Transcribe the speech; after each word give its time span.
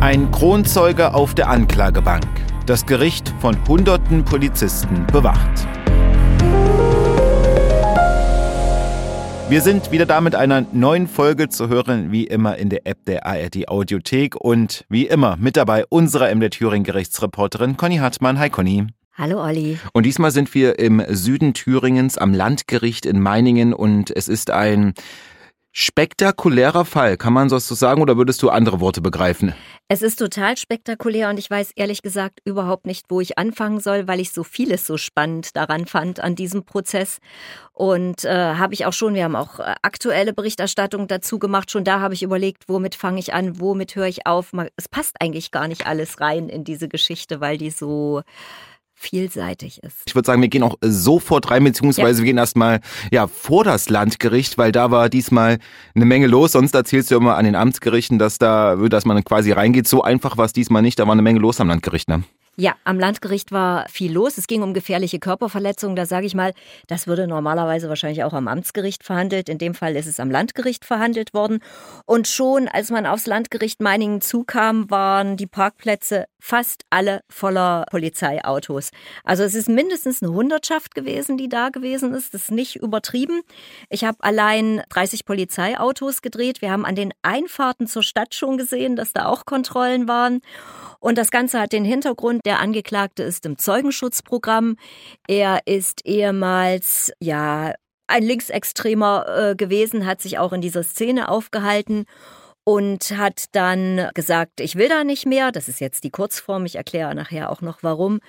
Ein 0.00 0.30
Kronzeuge 0.30 1.12
auf 1.12 1.34
der 1.34 1.50
Anklagebank. 1.50 2.24
Das 2.64 2.86
Gericht 2.86 3.34
von 3.38 3.54
hunderten 3.68 4.24
Polizisten 4.24 5.06
bewacht. 5.12 5.68
Wir 9.50 9.60
sind 9.60 9.92
wieder 9.92 10.06
da 10.06 10.22
mit 10.22 10.34
einer 10.34 10.64
neuen 10.72 11.06
Folge 11.06 11.50
zu 11.50 11.68
hören, 11.68 12.12
wie 12.12 12.24
immer 12.24 12.56
in 12.56 12.70
der 12.70 12.86
App 12.86 13.04
der 13.04 13.26
ARD 13.26 13.68
Audiothek 13.68 14.36
und 14.36 14.86
wie 14.88 15.06
immer 15.06 15.36
mit 15.36 15.58
dabei 15.58 15.84
unsere 15.90 16.34
MD 16.34 16.48
Thüringen 16.48 16.84
Gerichtsreporterin 16.84 17.76
Conny 17.76 17.98
Hartmann. 17.98 18.38
Hi 18.38 18.48
Conny. 18.48 18.86
Hallo 19.18 19.44
Olli. 19.44 19.78
Und 19.92 20.06
diesmal 20.06 20.30
sind 20.30 20.54
wir 20.54 20.78
im 20.78 21.04
Süden 21.10 21.52
Thüringens 21.52 22.16
am 22.16 22.32
Landgericht 22.32 23.04
in 23.04 23.20
Meiningen 23.20 23.74
und 23.74 24.10
es 24.10 24.28
ist 24.28 24.50
ein 24.50 24.94
spektakulärer 25.72 26.84
Fall, 26.84 27.16
kann 27.16 27.32
man 27.32 27.48
das 27.48 27.68
so 27.68 27.74
sagen, 27.74 28.02
oder 28.02 28.16
würdest 28.16 28.42
du 28.42 28.50
andere 28.50 28.80
Worte 28.80 29.00
begreifen? 29.00 29.54
Es 29.88 30.02
ist 30.02 30.16
total 30.16 30.56
spektakulär 30.56 31.30
und 31.30 31.38
ich 31.38 31.50
weiß 31.50 31.72
ehrlich 31.74 32.02
gesagt 32.02 32.40
überhaupt 32.44 32.86
nicht, 32.86 33.06
wo 33.08 33.20
ich 33.20 33.38
anfangen 33.38 33.80
soll, 33.80 34.06
weil 34.06 34.20
ich 34.20 34.30
so 34.30 34.44
vieles 34.44 34.86
so 34.86 34.96
spannend 34.96 35.56
daran 35.56 35.86
fand 35.86 36.20
an 36.20 36.36
diesem 36.36 36.64
Prozess. 36.64 37.18
Und 37.72 38.24
äh, 38.24 38.54
habe 38.54 38.74
ich 38.74 38.86
auch 38.86 38.92
schon, 38.92 39.14
wir 39.14 39.24
haben 39.24 39.36
auch 39.36 39.58
äh, 39.58 39.74
aktuelle 39.82 40.32
Berichterstattung 40.32 41.08
dazu 41.08 41.38
gemacht. 41.38 41.70
Schon 41.70 41.84
da 41.84 42.00
habe 42.00 42.14
ich 42.14 42.22
überlegt, 42.22 42.68
womit 42.68 42.94
fange 42.94 43.18
ich 43.18 43.32
an, 43.32 43.60
womit 43.60 43.96
höre 43.96 44.06
ich 44.06 44.26
auf. 44.26 44.52
Es 44.76 44.88
passt 44.88 45.16
eigentlich 45.20 45.50
gar 45.50 45.66
nicht 45.66 45.86
alles 45.86 46.20
rein 46.20 46.48
in 46.48 46.62
diese 46.62 46.88
Geschichte, 46.88 47.40
weil 47.40 47.58
die 47.58 47.70
so 47.70 48.22
vielseitig 49.00 49.82
ist. 49.82 49.96
Ich 50.06 50.14
würde 50.14 50.26
sagen, 50.26 50.42
wir 50.42 50.48
gehen 50.48 50.62
auch 50.62 50.76
sofort 50.82 51.50
rein, 51.50 51.64
beziehungsweise 51.64 52.18
ja. 52.18 52.24
wir 52.24 52.24
gehen 52.26 52.38
erstmal 52.38 52.80
ja, 53.10 53.26
vor 53.26 53.64
das 53.64 53.88
Landgericht, 53.88 54.58
weil 54.58 54.72
da 54.72 54.90
war 54.90 55.08
diesmal 55.08 55.58
eine 55.94 56.04
Menge 56.04 56.26
los. 56.26 56.52
Sonst 56.52 56.74
erzählst 56.74 57.10
du 57.10 57.16
immer 57.16 57.36
an 57.36 57.46
den 57.46 57.56
Amtsgerichten, 57.56 58.18
dass 58.18 58.38
da, 58.38 58.76
dass 58.76 59.06
man 59.06 59.24
quasi 59.24 59.52
reingeht. 59.52 59.88
So 59.88 60.02
einfach 60.02 60.36
war 60.36 60.44
es 60.44 60.52
diesmal 60.52 60.82
nicht. 60.82 60.98
Da 60.98 61.06
war 61.06 61.12
eine 61.12 61.22
Menge 61.22 61.40
los 61.40 61.60
am 61.60 61.68
Landgericht. 61.68 62.08
Ne? 62.08 62.24
Ja, 62.56 62.74
am 62.84 62.98
Landgericht 62.98 63.52
war 63.52 63.88
viel 63.88 64.12
los. 64.12 64.36
Es 64.36 64.46
ging 64.46 64.62
um 64.62 64.74
gefährliche 64.74 65.18
Körperverletzungen. 65.18 65.96
Da 65.96 66.04
sage 66.04 66.26
ich 66.26 66.34
mal, 66.34 66.52
das 66.88 67.06
würde 67.06 67.26
normalerweise 67.26 67.88
wahrscheinlich 67.88 68.24
auch 68.24 68.32
am 68.32 68.48
Amtsgericht 68.48 69.04
verhandelt. 69.04 69.48
In 69.48 69.58
dem 69.58 69.72
Fall 69.72 69.96
ist 69.96 70.06
es 70.06 70.20
am 70.20 70.30
Landgericht 70.30 70.84
verhandelt 70.84 71.32
worden. 71.32 71.60
Und 72.06 72.28
schon 72.28 72.68
als 72.68 72.90
man 72.90 73.06
aufs 73.06 73.26
Landgericht 73.26 73.80
Meiningen 73.80 74.20
zukam, 74.20 74.90
waren 74.90 75.36
die 75.36 75.46
Parkplätze 75.46 76.26
fast 76.40 76.84
alle 76.90 77.22
voller 77.28 77.86
Polizeiautos. 77.90 78.90
Also 79.24 79.44
es 79.44 79.54
ist 79.54 79.68
mindestens 79.68 80.22
eine 80.22 80.32
Hundertschaft 80.32 80.94
gewesen, 80.94 81.36
die 81.36 81.48
da 81.48 81.68
gewesen 81.68 82.12
ist. 82.14 82.34
Das 82.34 82.42
ist 82.44 82.50
nicht 82.50 82.76
übertrieben. 82.76 83.42
Ich 83.88 84.04
habe 84.04 84.18
allein 84.20 84.82
30 84.88 85.24
Polizeiautos 85.24 86.22
gedreht. 86.22 86.62
Wir 86.62 86.72
haben 86.72 86.84
an 86.84 86.94
den 86.94 87.12
Einfahrten 87.22 87.86
zur 87.86 88.02
Stadt 88.02 88.34
schon 88.34 88.58
gesehen, 88.58 88.96
dass 88.96 89.12
da 89.12 89.26
auch 89.26 89.46
Kontrollen 89.46 90.08
waren. 90.08 90.40
Und 90.98 91.16
das 91.16 91.30
Ganze 91.30 91.60
hat 91.60 91.72
den 91.72 91.84
Hintergrund, 91.84 92.39
der 92.44 92.60
Angeklagte 92.60 93.22
ist 93.22 93.46
im 93.46 93.58
Zeugenschutzprogramm. 93.58 94.76
Er 95.28 95.60
ist 95.66 96.06
ehemals, 96.06 97.12
ja, 97.20 97.74
ein 98.06 98.22
Linksextremer 98.22 99.50
äh, 99.50 99.56
gewesen, 99.56 100.06
hat 100.06 100.20
sich 100.20 100.38
auch 100.38 100.52
in 100.52 100.60
dieser 100.60 100.82
Szene 100.82 101.28
aufgehalten 101.28 102.06
und 102.64 103.16
hat 103.16 103.44
dann 103.52 104.10
gesagt, 104.14 104.60
ich 104.60 104.76
will 104.76 104.88
da 104.88 105.04
nicht 105.04 105.26
mehr. 105.26 105.52
Das 105.52 105.68
ist 105.68 105.80
jetzt 105.80 106.04
die 106.04 106.10
Kurzform, 106.10 106.66
ich 106.66 106.76
erkläre 106.76 107.14
nachher 107.14 107.50
auch 107.50 107.62
noch 107.62 107.82
warum 107.82 108.20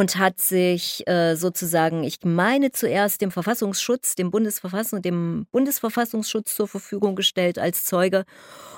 und 0.00 0.16
hat 0.16 0.40
sich 0.40 1.06
äh, 1.06 1.36
sozusagen, 1.36 2.04
ich 2.04 2.20
meine 2.24 2.72
zuerst 2.72 3.20
dem 3.20 3.30
Verfassungsschutz, 3.30 4.14
dem 4.14 4.30
Bundesverfassung, 4.30 5.02
dem 5.02 5.46
Bundesverfassungsschutz 5.52 6.56
zur 6.56 6.68
Verfügung 6.68 7.16
gestellt 7.16 7.58
als 7.58 7.84
Zeuge. 7.84 8.24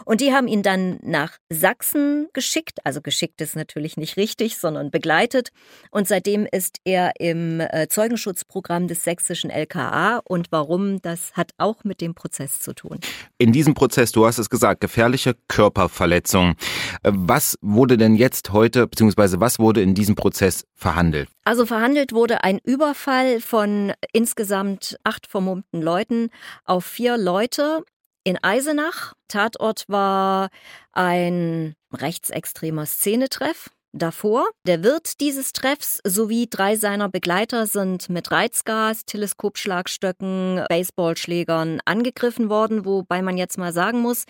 Und 0.05 0.21
die 0.21 0.33
haben 0.33 0.49
ihn 0.49 0.65
dann 0.65 0.99
nach 1.01 1.39
Sachsen 1.49 2.27
geschickt. 2.33 2.81
Also 2.83 3.01
geschickt 3.01 3.41
ist 3.41 3.55
natürlich 3.55 3.97
nicht 3.97 4.17
richtig, 4.17 4.59
sondern 4.59 4.91
begleitet. 4.91 5.51
Und 5.93 6.09
seitdem 6.09 6.45
ist 6.51 6.79
er 6.83 7.13
im 7.21 7.61
äh, 7.61 7.87
Zeugenschutzprogramm 7.89 8.89
des 8.89 9.05
sächsischen 9.05 9.51
LKA. 9.51 10.23
Und 10.25 10.49
warum, 10.51 11.01
das 11.03 11.35
hat 11.35 11.53
auch 11.57 11.85
mit 11.85 12.01
dem 12.01 12.17
Prozess 12.17 12.59
zu 12.59 12.75
tun. 12.75 12.99
In 13.39 13.53
diesem 13.53 13.75
Prozess, 13.75 14.11
du 14.11 14.27
hast 14.27 14.39
es 14.39 14.51
gesagt, 14.51 14.81
gefährliche 14.81 15.37
Körperverletzung. 15.47 16.57
Äh, 17.05 17.13
was 17.15 17.57
wurde 17.61 17.97
denn 17.97 18.17
jetzt 18.17 18.51
heute, 18.51 18.89
beziehungsweise 18.89 19.39
was 19.39 19.61
wurde 19.61 19.83
in 19.83 19.95
diesem 19.95 20.17
Prozess 20.17 20.67
verhandelt? 20.75 21.12
Verhandelt? 21.13 21.29
Also 21.45 21.67
verhandelt 21.67 22.13
wurde 22.13 22.45
ein 22.45 22.59
Überfall 22.59 23.41
von 23.41 23.93
insgesamt 24.13 24.97
acht 25.05 25.27
vermummten 25.27 25.83
Leuten 25.83 26.31
auf 26.65 26.85
vier 26.85 27.17
Leute 27.17 27.85
in 28.25 28.39
Eisenach. 28.43 29.15
Tatort 29.29 29.85
war 29.89 30.49
ein 30.93 31.75
rechtsextremer 31.93 32.87
Szenetreff 32.87 33.71
davor. 33.93 34.47
Der 34.67 34.83
Wirt 34.83 35.21
dieses 35.21 35.53
Treffs 35.53 36.01
sowie 36.05 36.47
drei 36.49 36.77
seiner 36.77 37.09
Begleiter 37.09 37.67
sind 37.67 38.09
mit 38.09 38.31
Reizgas, 38.31 39.05
Teleskopschlagstöcken, 39.05 40.65
Baseballschlägern 40.69 41.81
angegriffen 41.85 42.49
worden, 42.49 42.85
wobei 42.85 43.23
man 43.23 43.37
jetzt 43.37 43.59
mal 43.59 43.73
sagen 43.73 44.01
muss, 44.01 44.25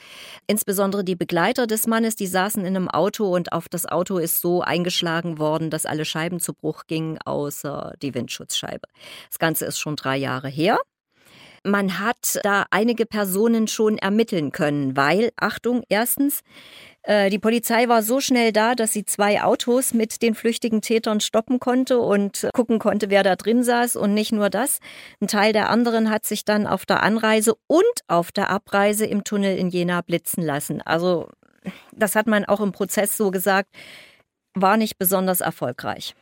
insbesondere 0.46 1.04
die 1.04 1.16
Begleiter 1.16 1.66
des 1.66 1.86
Mannes, 1.86 2.16
die 2.16 2.26
saßen 2.26 2.64
in 2.64 2.76
einem 2.76 2.88
Auto 2.88 3.34
und 3.34 3.52
auf 3.52 3.68
das 3.68 3.86
Auto 3.86 4.18
ist 4.18 4.40
so 4.40 4.62
eingeschlagen 4.62 5.38
worden, 5.38 5.70
dass 5.70 5.86
alle 5.86 6.04
Scheiben 6.04 6.40
zu 6.40 6.54
Bruch 6.54 6.84
gingen, 6.86 7.18
außer 7.24 7.94
die 8.02 8.14
Windschutzscheibe. 8.14 8.88
Das 9.28 9.38
Ganze 9.38 9.66
ist 9.66 9.78
schon 9.78 9.96
drei 9.96 10.16
Jahre 10.16 10.48
her. 10.48 10.78
Man 11.64 12.00
hat 12.00 12.40
da 12.42 12.66
einige 12.70 13.06
Personen 13.06 13.68
schon 13.68 13.98
ermitteln 13.98 14.50
können, 14.52 14.96
weil, 14.96 15.30
Achtung, 15.36 15.84
erstens, 15.88 16.42
äh, 17.02 17.30
die 17.30 17.38
Polizei 17.38 17.88
war 17.88 18.02
so 18.02 18.20
schnell 18.20 18.52
da, 18.52 18.74
dass 18.74 18.92
sie 18.92 19.04
zwei 19.04 19.42
Autos 19.42 19.94
mit 19.94 20.22
den 20.22 20.34
flüchtigen 20.34 20.80
Tätern 20.80 21.20
stoppen 21.20 21.60
konnte 21.60 21.98
und 21.98 22.48
gucken 22.52 22.78
konnte, 22.78 23.10
wer 23.10 23.22
da 23.22 23.36
drin 23.36 23.62
saß. 23.62 23.96
Und 23.96 24.14
nicht 24.14 24.32
nur 24.32 24.50
das. 24.50 24.80
Ein 25.20 25.28
Teil 25.28 25.52
der 25.52 25.70
anderen 25.70 26.10
hat 26.10 26.26
sich 26.26 26.44
dann 26.44 26.66
auf 26.66 26.86
der 26.86 27.02
Anreise 27.02 27.54
und 27.66 27.82
auf 28.08 28.32
der 28.32 28.50
Abreise 28.50 29.06
im 29.06 29.24
Tunnel 29.24 29.56
in 29.56 29.68
Jena 29.68 30.00
blitzen 30.00 30.42
lassen. 30.42 30.80
Also 30.82 31.28
das 31.92 32.16
hat 32.16 32.26
man 32.26 32.44
auch 32.44 32.60
im 32.60 32.72
Prozess 32.72 33.16
so 33.16 33.30
gesagt 33.30 33.68
war 34.54 34.76
nicht 34.76 34.98
besonders 34.98 35.40
erfolgreich. 35.40 36.14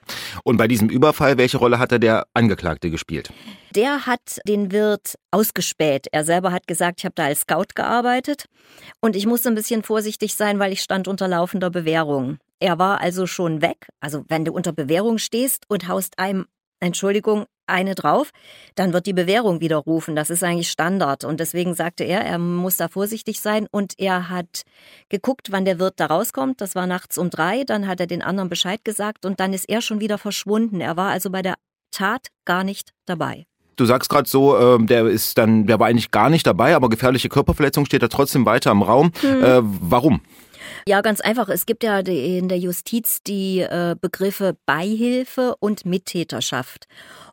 Und 0.45 0.57
bei 0.57 0.69
diesem 0.69 0.89
Überfall, 0.89 1.39
welche 1.39 1.59
Rolle 1.59 1.79
hatte 1.79 1.99
der 2.01 2.27
Angeklagte 2.35 2.91
gespielt? 2.91 3.33
Der 3.75 4.07
hat 4.07 4.41
den 4.47 4.73
Wirt 4.73 5.15
ausgespäht. 5.31 6.07
Er 6.13 6.25
selber 6.25 6.53
hat 6.53 6.67
gesagt, 6.67 7.01
ich 7.01 7.05
habe 7.05 7.15
da 7.15 7.25
als 7.25 7.41
Scout 7.41 7.75
gearbeitet 7.75 8.47
und 9.01 9.17
ich 9.17 9.27
musste 9.27 9.49
ein 9.49 9.55
bisschen 9.55 9.83
vorsichtig 9.83 10.35
sein, 10.35 10.59
weil 10.59 10.73
ich 10.73 10.81
stand 10.81 11.09
unter 11.09 11.29
laufender 11.29 11.71
Bewährung. 11.71 12.39
Er 12.59 12.79
war 12.79 13.01
also 13.01 13.27
schon 13.27 13.63
weg. 13.63 13.89
Also 14.01 14.25
wenn 14.29 14.45
du 14.45 14.53
unter 14.53 14.73
Bewährung 14.73 15.19
stehst 15.19 15.65
und 15.69 15.89
haust 15.89 16.19
einem 16.19 16.47
Entschuldigung, 16.81 17.47
eine 17.71 17.95
drauf, 17.95 18.31
dann 18.75 18.93
wird 18.93 19.07
die 19.07 19.13
Bewährung 19.13 19.61
widerrufen. 19.61 20.17
Das 20.17 20.31
ist 20.31 20.43
eigentlich 20.43 20.71
Standard. 20.71 21.25
Und 21.25 21.41
deswegen 21.41 21.75
sagte 21.75 22.05
er, 22.05 22.21
er 22.21 22.39
muss 22.39 22.77
da 22.77 22.89
vorsichtig 22.89 23.41
sein. 23.41 23.67
Und 23.71 23.95
er 23.99 24.29
hat 24.29 24.63
geguckt, 25.09 25.53
wann 25.53 25.65
der 25.65 25.79
Wirt 25.79 25.95
da 25.99 26.07
rauskommt. 26.07 26.61
Das 26.61 26.75
war 26.75 26.87
nachts 26.87 27.19
um 27.19 27.31
drei. 27.31 27.65
Dann 27.65 27.87
hat 27.87 28.01
er 28.01 28.07
den 28.07 28.23
anderen 28.23 28.49
Bescheid 28.49 28.85
gesagt 28.85 29.25
und 29.25 29.41
dann 29.41 29.53
ist 29.53 29.69
er 29.69 29.83
schon 29.83 30.01
wieder 30.01 30.19
verschwunden. 30.19 30.81
Er 30.81 30.97
war 30.97 31.11
also 31.11 31.31
bei 31.31 31.43
der 31.43 31.55
Tat 31.91 32.29
gar 32.45 32.65
nicht 32.65 32.91
dabei. 33.07 33.47
Du 33.77 33.87
sagst 33.87 34.11
gerade 34.11 34.29
so, 34.29 34.57
äh, 34.57 34.85
der 34.85 35.07
ist 35.07 35.39
dann, 35.39 35.67
der 35.67 35.81
war 35.81 35.89
eigentlich 35.89 36.11
gar 36.11 36.29
nicht 36.29 36.47
dabei, 36.47 36.75
aber 36.75 36.91
gefährliche 36.91 37.31
Körperverletzung 37.31 37.87
steht 37.87 38.03
da 38.03 38.09
trotzdem 38.09 38.45
weiter 38.45 38.71
im 38.71 38.83
Raum. 38.83 39.11
Hm. 39.21 39.43
Äh, 39.43 39.61
warum? 39.63 40.21
Ja, 40.87 41.01
ganz 41.01 41.21
einfach. 41.21 41.49
Es 41.49 41.67
gibt 41.67 41.83
ja 41.83 41.99
in 42.01 42.49
der 42.49 42.59
Justiz 42.59 43.23
die 43.23 43.61
äh, 43.61 43.97
Begriffe 44.01 44.57
Beihilfe 44.67 45.55
und 45.61 45.85
Mittäterschaft. 45.87 46.87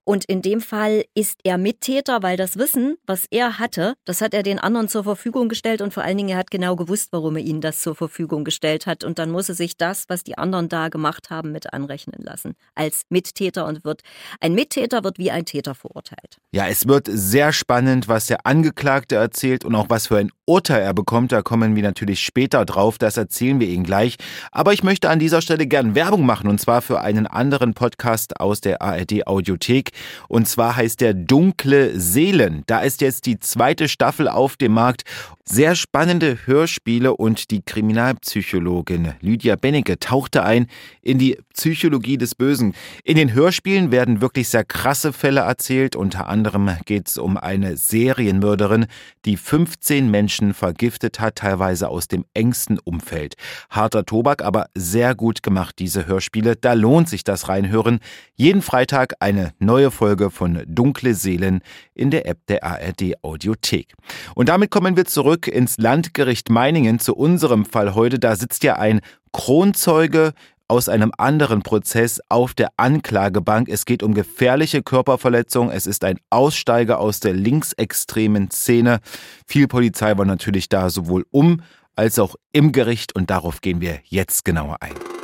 Und 0.07 0.23
in 0.23 0.41
dem 0.41 0.62
Fall 0.62 1.03
ist 1.16 1.41
er 1.44 1.57
Mittäter, 1.57 2.23
weil 2.23 2.38
das 2.38 2.57
Wissen, 2.57 2.95
was 3.06 3.25
er 3.29 3.59
hatte, 3.59 3.95
das 4.06 4.22
hat 4.22 4.34
er 4.34 4.41
den 4.41 4.57
anderen 4.57 4.88
zur 4.88 5.03
Verfügung 5.03 5.50
gestellt 5.50 5.81
und 5.81 5.94
vor 5.94 6.01
allen 6.01 6.16
Dingen 6.16 6.29
er 6.29 6.38
hat 6.38 6.50
genau 6.50 6.78
gewusst, 6.78 7.09
warum 7.12 7.35
er 7.35 7.44
ihnen 7.44 7.59
das 7.59 7.81
zur 7.81 7.94
Verfügung 7.94 8.45
gestellt 8.45 8.85
hat. 8.85 9.03
Und 9.03 9.19
dann 9.19 9.31
muss 9.31 9.50
er 9.50 9.56
sich 9.56 9.75
das, 9.75 10.06
was 10.07 10.24
die 10.24 10.38
anderen 10.38 10.69
da 10.69 10.88
gemacht 10.88 11.30
haben, 11.30 11.51
mit 11.51 11.74
anrechnen 11.74 12.24
lassen. 12.24 12.54
Als 12.74 13.01
Mittäter 13.09 13.65
und 13.65 13.83
wird, 13.83 14.00
ein 14.39 14.54
Mittäter 14.54 15.04
wird 15.04 15.19
wie 15.19 15.30
ein 15.30 15.44
Täter 15.44 15.75
verurteilt. 15.75 16.38
Ja, 16.53 16.68
es 16.69 16.88
wird 16.88 17.10
sehr 17.12 17.51
spannend, 17.51 18.07
was 18.07 18.27
der 18.27 18.45
Angeklagte 18.45 19.15
erzählt 19.15 19.65
und 19.65 19.75
auch 19.75 19.89
was 19.89 20.07
für 20.07 20.19
ein 20.19 20.31
Urteil 20.45 20.83
er 20.83 20.94
bekommt. 20.94 21.33
Da 21.33 21.42
kommen 21.42 21.75
wir 21.75 21.83
natürlich 21.83 22.21
später 22.21 22.63
drauf. 22.63 22.98
Das 22.98 23.18
erzählen 23.18 23.60
wir 23.60 23.68
Ihnen 23.68 23.83
gleich. 23.83 24.15
Aber 24.53 24.71
ich 24.71 24.83
möchte 24.83 25.10
an 25.10 25.19
dieser 25.19 25.42
Stelle 25.42 25.68
gern 25.68 25.95
Werbung 25.95 26.25
machen 26.25 26.50
und 26.50 26.62
zwar 26.62 26.81
für 26.81 27.01
einen 27.01 27.27
anderen 27.27 27.74
Podcast 27.74 28.39
aus 28.39 28.62
der 28.62 28.81
ARD 28.81 29.27
Audiothek. 29.27 29.97
Und 30.28 30.48
zwar 30.48 30.76
heißt 30.76 31.02
der 31.02 31.14
Dunkle 31.14 32.00
Seelen. 32.00 32.64
Da 32.68 32.80
ist 32.80 33.02
jetzt 33.02 33.26
die 33.26 33.40
zweite 33.40 33.88
Staffel 33.88 34.28
auf 34.28 34.58
dem 34.58 34.74
Markt. 34.74 35.04
Sehr 35.50 35.76
spannende 35.76 36.40
Hörspiele 36.46 37.16
und 37.16 37.52
die 37.52 37.62
Kriminalpsychologin 37.62 39.14
Lydia 39.22 39.56
Bennecke 39.56 39.98
tauchte 39.98 40.44
ein 40.44 40.68
in 41.02 41.20
die 41.20 41.38
Psychologie 41.54 42.18
des 42.18 42.36
Bösen. 42.36 42.74
In 43.04 43.16
den 43.16 43.34
Hörspielen 43.34 43.92
werden 43.92 44.20
wirklich 44.20 44.50
sehr 44.50 44.66
krasse 44.66 45.14
Fälle 45.14 45.42
erzählt. 45.42 45.96
Unter 45.96 46.28
anderem 46.28 46.70
geht 46.86 47.08
es 47.08 47.18
um 47.18 47.38
eine 47.38 47.78
Serienmörderin, 47.78 48.88
die 49.26 49.38
15 49.38 50.12
Menschen 50.12 50.54
vergiftet 50.54 51.22
hat, 51.22 51.36
teilweise 51.36 51.88
aus 51.88 52.10
dem 52.10 52.26
engsten 52.34 52.78
Umfeld. 52.80 53.36
Harter 53.70 54.06
Tobak, 54.06 54.44
aber 54.44 54.68
sehr 54.76 55.16
gut 55.16 55.44
gemacht, 55.44 55.76
diese 55.80 56.08
Hörspiele. 56.08 56.58
Da 56.58 56.74
lohnt 56.74 57.08
sich 57.08 57.24
das 57.24 57.48
Reinhören. 57.48 58.00
Jeden 58.36 58.62
Freitag 58.62 59.14
eine 59.20 59.54
neue 59.60 59.87
Folge 59.92 60.30
von 60.30 60.63
Dunkle 60.68 61.13
Seelen 61.13 61.62
in 61.94 62.12
der 62.12 62.28
App 62.28 62.39
der 62.48 62.63
ARD 62.63 63.24
Audiothek. 63.24 63.94
Und 64.36 64.50
damit 64.50 64.72
kommen 64.72 64.95
wir 64.98 65.06
zurück 65.06 65.28
zurück 65.28 65.48
ins 65.48 65.78
Landgericht 65.78 66.50
Meiningen 66.50 67.00
zu 67.00 67.16
unserem 67.16 67.66
Fall 67.66 67.95
heute. 67.95 68.18
Da 68.18 68.36
sitzt 68.36 68.63
ja 68.63 68.78
ein 68.78 69.01
Kronzeuge 69.34 70.34
aus 70.68 70.89
einem 70.89 71.12
anderen 71.18 71.63
Prozess 71.63 72.22
auf 72.30 72.54
der 72.54 72.69
Anklagebank. 72.78 73.68
Es 73.68 73.86
geht 73.86 74.04
um 74.04 74.13
gefährliche 74.13 74.84
Körperverletzung. 74.84 75.69
Es 75.69 75.86
ist 75.86 76.04
ein 76.04 76.18
Aussteiger 76.30 77.00
aus 77.00 77.19
der 77.19 77.34
linksextremen 77.34 78.51
Szene. 78.51 79.00
Viel 79.45 79.68
Polizei 79.68 80.18
war 80.18 80.25
natürlich 80.25 80.69
da, 80.69 80.89
sowohl 80.89 81.25
um 81.31 81.62
als 81.95 82.19
auch 82.19 82.36
im 82.51 82.72
Gericht. 82.72 83.16
Und 83.16 83.30
darauf 83.30 83.62
gehen 83.62 83.81
wir 83.81 84.00
jetzt 84.06 84.45
genauer 84.45 84.78
ein. 84.81 85.17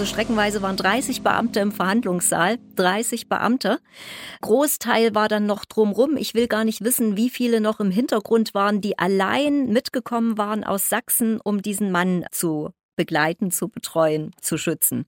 Also 0.00 0.14
streckenweise 0.14 0.62
waren 0.62 0.78
30 0.78 1.20
Beamte 1.20 1.60
im 1.60 1.72
Verhandlungssaal, 1.72 2.56
30 2.76 3.28
Beamte. 3.28 3.80
Großteil 4.40 5.14
war 5.14 5.28
dann 5.28 5.44
noch 5.44 5.66
drumrum. 5.66 6.16
Ich 6.16 6.32
will 6.32 6.48
gar 6.48 6.64
nicht 6.64 6.82
wissen, 6.82 7.18
wie 7.18 7.28
viele 7.28 7.60
noch 7.60 7.80
im 7.80 7.90
Hintergrund 7.90 8.54
waren, 8.54 8.80
die 8.80 8.98
allein 8.98 9.66
mitgekommen 9.66 10.38
waren 10.38 10.64
aus 10.64 10.88
Sachsen, 10.88 11.38
um 11.38 11.60
diesen 11.60 11.92
Mann 11.92 12.24
zu 12.30 12.70
begleiten, 13.00 13.50
zu 13.50 13.68
betreuen, 13.68 14.32
zu 14.42 14.58
schützen. 14.58 15.06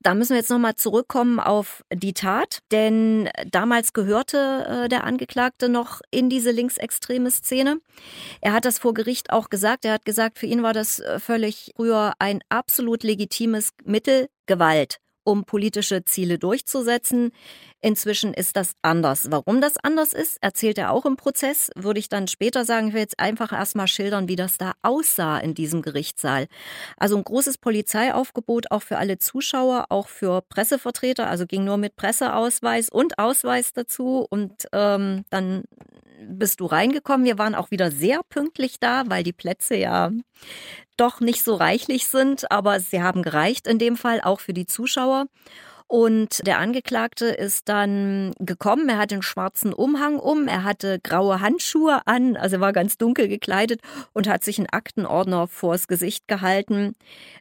Da 0.00 0.12
müssen 0.14 0.30
wir 0.30 0.38
jetzt 0.38 0.50
nochmal 0.50 0.74
zurückkommen 0.74 1.38
auf 1.38 1.84
die 1.94 2.14
Tat, 2.14 2.58
denn 2.72 3.28
damals 3.48 3.92
gehörte 3.92 4.66
äh, 4.66 4.88
der 4.88 5.04
Angeklagte 5.04 5.68
noch 5.68 6.00
in 6.10 6.28
diese 6.28 6.50
linksextreme 6.50 7.30
Szene. 7.30 7.78
Er 8.40 8.54
hat 8.54 8.64
das 8.64 8.80
vor 8.80 8.92
Gericht 8.92 9.30
auch 9.30 9.50
gesagt. 9.50 9.84
Er 9.84 9.92
hat 9.92 10.04
gesagt, 10.04 10.40
für 10.40 10.46
ihn 10.46 10.64
war 10.64 10.72
das 10.72 10.98
äh, 10.98 11.20
völlig 11.20 11.70
früher 11.76 12.14
ein 12.18 12.40
absolut 12.48 13.04
legitimes 13.04 13.70
Mittel, 13.84 14.26
Gewalt 14.46 15.01
um 15.24 15.44
politische 15.44 16.04
Ziele 16.04 16.38
durchzusetzen. 16.38 17.32
Inzwischen 17.80 18.32
ist 18.32 18.56
das 18.56 18.74
anders. 18.82 19.30
Warum 19.30 19.60
das 19.60 19.76
anders 19.76 20.12
ist, 20.12 20.38
erzählt 20.40 20.78
er 20.78 20.92
auch 20.92 21.04
im 21.04 21.16
Prozess, 21.16 21.70
würde 21.74 21.98
ich 21.98 22.08
dann 22.08 22.28
später 22.28 22.64
sagen. 22.64 22.88
Ich 22.88 22.94
will 22.94 23.00
jetzt 23.00 23.18
einfach 23.18 23.52
erstmal 23.52 23.88
schildern, 23.88 24.28
wie 24.28 24.36
das 24.36 24.56
da 24.56 24.72
aussah 24.82 25.38
in 25.38 25.54
diesem 25.54 25.82
Gerichtssaal. 25.82 26.46
Also 26.96 27.16
ein 27.16 27.24
großes 27.24 27.58
Polizeiaufgebot 27.58 28.70
auch 28.70 28.82
für 28.82 28.98
alle 28.98 29.18
Zuschauer, 29.18 29.86
auch 29.88 30.08
für 30.08 30.42
Pressevertreter, 30.42 31.28
also 31.28 31.46
ging 31.46 31.64
nur 31.64 31.76
mit 31.76 31.96
Presseausweis 31.96 32.88
und 32.88 33.18
Ausweis 33.18 33.72
dazu 33.72 34.26
und 34.30 34.68
ähm, 34.72 35.24
dann 35.30 35.64
bist 36.28 36.60
du 36.60 36.66
reingekommen. 36.66 37.26
Wir 37.26 37.38
waren 37.38 37.54
auch 37.54 37.70
wieder 37.70 37.90
sehr 37.90 38.20
pünktlich 38.28 38.80
da, 38.80 39.04
weil 39.06 39.22
die 39.22 39.32
Plätze 39.32 39.76
ja 39.76 40.10
doch 40.96 41.20
nicht 41.20 41.42
so 41.42 41.54
reichlich 41.54 42.06
sind, 42.06 42.50
aber 42.50 42.80
sie 42.80 43.02
haben 43.02 43.22
gereicht 43.22 43.66
in 43.66 43.78
dem 43.78 43.96
Fall 43.96 44.20
auch 44.20 44.40
für 44.40 44.52
die 44.52 44.66
Zuschauer. 44.66 45.26
Und 45.92 46.46
der 46.46 46.58
Angeklagte 46.58 47.26
ist 47.26 47.68
dann 47.68 48.32
gekommen. 48.38 48.88
Er 48.88 48.96
hatte 48.96 49.16
einen 49.16 49.22
schwarzen 49.22 49.74
Umhang 49.74 50.18
um, 50.18 50.48
er 50.48 50.64
hatte 50.64 50.98
graue 51.02 51.42
Handschuhe 51.42 52.00
an, 52.06 52.38
also 52.38 52.56
er 52.56 52.60
war 52.62 52.72
ganz 52.72 52.96
dunkel 52.96 53.28
gekleidet 53.28 53.82
und 54.14 54.26
hat 54.26 54.42
sich 54.42 54.56
einen 54.56 54.70
Aktenordner 54.70 55.48
vors 55.48 55.88
Gesicht 55.88 56.28
gehalten, 56.28 56.94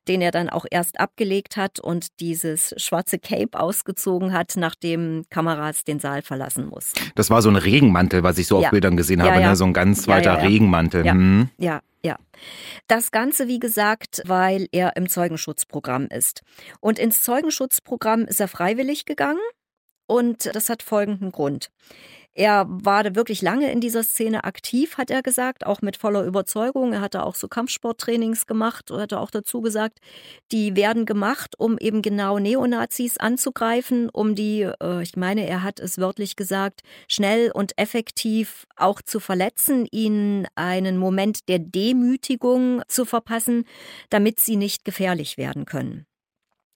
den 0.10 0.22
er 0.22 0.32
dann 0.32 0.50
auch 0.50 0.66
erst 0.70 1.00
abgelegt 1.00 1.56
hat 1.56 1.80
und 1.80 2.20
dieses 2.20 2.76
schwarze 2.76 3.20
Cape 3.20 3.58
ausgezogen 3.58 4.34
hat, 4.34 4.56
nachdem 4.58 5.24
Kameras 5.30 5.86
den 5.86 6.02
Saal 6.02 6.22
verlassen 6.22 6.68
mussten. 6.68 7.00
Das 7.16 7.30
war 7.30 7.42
so 7.42 7.48
ein 7.48 7.56
Regenmantel, 7.56 8.22
was 8.22 8.38
ich 8.38 8.48
so 8.48 8.58
auf 8.58 8.64
ja. 8.64 8.72
Bildern 8.72 8.98
gesehen 8.98 9.22
habe, 9.22 9.36
ja, 9.36 9.40
ja. 9.40 9.50
Ne? 9.52 9.56
so 9.56 9.64
ein 9.64 9.72
ganz 9.72 10.10
weiter 10.10 10.42
Regenmantel. 10.44 11.06
Ja, 11.06 11.14
hm. 11.14 11.48
ja, 11.58 11.80
ja. 12.04 12.18
Das 12.88 13.12
Ganze, 13.12 13.48
wie 13.48 13.60
gesagt, 13.60 14.22
weil 14.26 14.68
er 14.72 14.96
im 14.96 15.10
Zeugenschutzprogramm 15.10 16.08
ist. 16.08 16.42
Und 16.80 17.00
ins 17.00 17.22
Zeugenschutzprogramm 17.22 18.26
ist 18.26 18.40
er 18.40 18.48
freiwillig 18.48 19.06
gegangen. 19.06 19.42
Und 20.08 20.54
das 20.54 20.70
hat 20.70 20.84
folgenden 20.84 21.32
Grund. 21.32 21.72
Er 22.34 22.66
war 22.70 23.14
wirklich 23.16 23.42
lange 23.42 23.72
in 23.72 23.82
dieser 23.82 24.04
Szene 24.04 24.46
aktiv, 24.46 24.98
hat 24.98 25.12
er 25.12 25.22
gesagt, 25.22 25.66
auch 25.66 25.82
mit 25.82 25.98
voller 25.98 26.24
Überzeugung. 26.24 26.94
Er 26.94 27.02
hatte 27.02 27.24
auch 27.24 27.36
so 27.36 27.50
Kampfsporttrainings 27.50 28.48
gemacht 28.48 28.90
und 28.90 29.02
hat 29.02 29.14
auch 29.14 29.32
dazu 29.32 29.60
gesagt, 29.62 30.00
die 30.54 30.78
werden 30.78 31.06
gemacht, 31.06 31.56
um 31.58 31.78
eben 31.78 32.02
genau 32.02 32.40
Neonazis 32.40 33.18
anzugreifen, 33.18 34.10
um 34.10 34.34
die, 34.36 34.62
äh, 34.62 35.04
ich 35.04 35.18
meine, 35.18 35.46
er 35.46 35.62
hat 35.64 35.82
es 35.82 35.98
wörtlich 35.98 36.38
gesagt, 36.38 36.82
schnell 37.10 37.52
und 37.52 37.78
effektiv 37.78 38.66
auch 38.78 39.02
zu 39.02 39.20
verletzen, 39.20 39.86
ihnen 39.92 40.48
einen 40.56 40.98
Moment 40.98 41.50
der 41.50 41.60
Demütigung 41.60 42.82
zu 42.88 43.04
verpassen, 43.04 43.66
damit 44.10 44.40
sie 44.40 44.56
nicht 44.56 44.86
gefährlich 44.86 45.38
werden 45.38 45.66
können. 45.66 46.06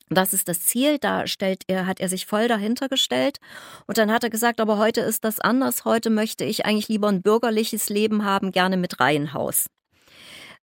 Das 0.09 0.33
ist 0.33 0.47
das 0.47 0.61
Ziel, 0.61 0.99
da 0.99 1.25
stellt 1.25 1.63
er, 1.67 1.87
hat 1.87 1.99
er 1.99 2.09
sich 2.09 2.27
voll 2.27 2.47
dahinter 2.47 2.89
gestellt. 2.89 3.39
Und 3.87 3.97
dann 3.97 4.11
hat 4.11 4.23
er 4.23 4.29
gesagt, 4.29 4.61
aber 4.61 4.77
heute 4.77 5.01
ist 5.01 5.23
das 5.23 5.39
anders. 5.39 5.83
Heute 5.83 6.11
möchte 6.11 6.45
ich 6.45 6.65
eigentlich 6.65 6.89
lieber 6.89 7.07
ein 7.07 7.23
bürgerliches 7.23 7.89
Leben 7.89 8.23
haben, 8.23 8.51
gerne 8.51 8.77
mit 8.77 8.99
Reihenhaus. 8.99 9.65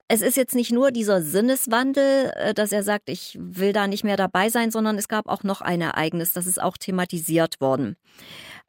Es 0.06 0.20
ist 0.20 0.36
jetzt 0.36 0.54
nicht 0.54 0.70
nur 0.70 0.90
dieser 0.90 1.22
Sinneswandel, 1.22 2.32
äh, 2.36 2.54
dass 2.54 2.70
er 2.70 2.82
sagt, 2.82 3.08
ich 3.08 3.38
will 3.40 3.72
da 3.72 3.86
nicht 3.86 4.04
mehr 4.04 4.16
dabei 4.16 4.50
sein, 4.50 4.70
sondern 4.70 4.98
es 4.98 5.08
gab 5.08 5.26
auch 5.26 5.42
noch 5.42 5.60
ein 5.60 5.80
Ereignis, 5.80 6.34
das 6.34 6.46
ist 6.46 6.60
auch 6.60 6.76
thematisiert 6.76 7.60
worden. 7.60 7.96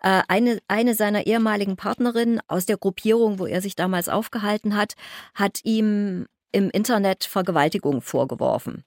Äh, 0.02 0.22
eine, 0.28 0.60
eine 0.68 0.96
seiner 0.96 1.28
ehemaligen 1.28 1.76
Partnerinnen 1.76 2.40
aus 2.48 2.66
der 2.66 2.78
Gruppierung, 2.78 3.40
wo 3.40 3.46
er 3.46 3.62
sich 3.62 3.76
damals 3.76 4.10
aufgehalten 4.10 4.78
hat, 4.78 4.94
hat 5.34 5.60
ihm 5.64 6.28
im 6.54 6.70
Internet 6.70 7.26
Vergewaltigung 7.26 8.02
vorgeworfen. 8.02 8.86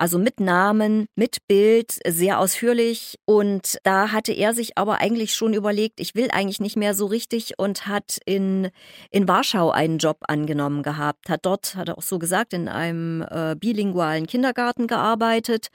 Also 0.00 0.16
mit 0.16 0.40
Namen, 0.40 1.08
mit 1.14 1.46
Bild, 1.46 1.98
sehr 2.06 2.38
ausführlich. 2.38 3.18
Und 3.26 3.76
da 3.82 4.12
hatte 4.12 4.32
er 4.32 4.54
sich 4.54 4.78
aber 4.78 4.96
eigentlich 4.96 5.34
schon 5.34 5.52
überlegt, 5.52 6.00
ich 6.00 6.14
will 6.14 6.30
eigentlich 6.30 6.58
nicht 6.58 6.78
mehr 6.78 6.94
so 6.94 7.04
richtig 7.04 7.58
und 7.58 7.86
hat 7.86 8.16
in, 8.24 8.70
in 9.10 9.28
Warschau 9.28 9.70
einen 9.70 9.98
Job 9.98 10.20
angenommen 10.26 10.82
gehabt. 10.82 11.28
Hat 11.28 11.44
dort, 11.44 11.74
hat 11.74 11.90
er 11.90 11.98
auch 11.98 12.02
so 12.02 12.18
gesagt, 12.18 12.54
in 12.54 12.66
einem 12.66 13.20
äh, 13.30 13.54
bilingualen 13.56 14.26
Kindergarten 14.26 14.86
gearbeitet 14.86 15.68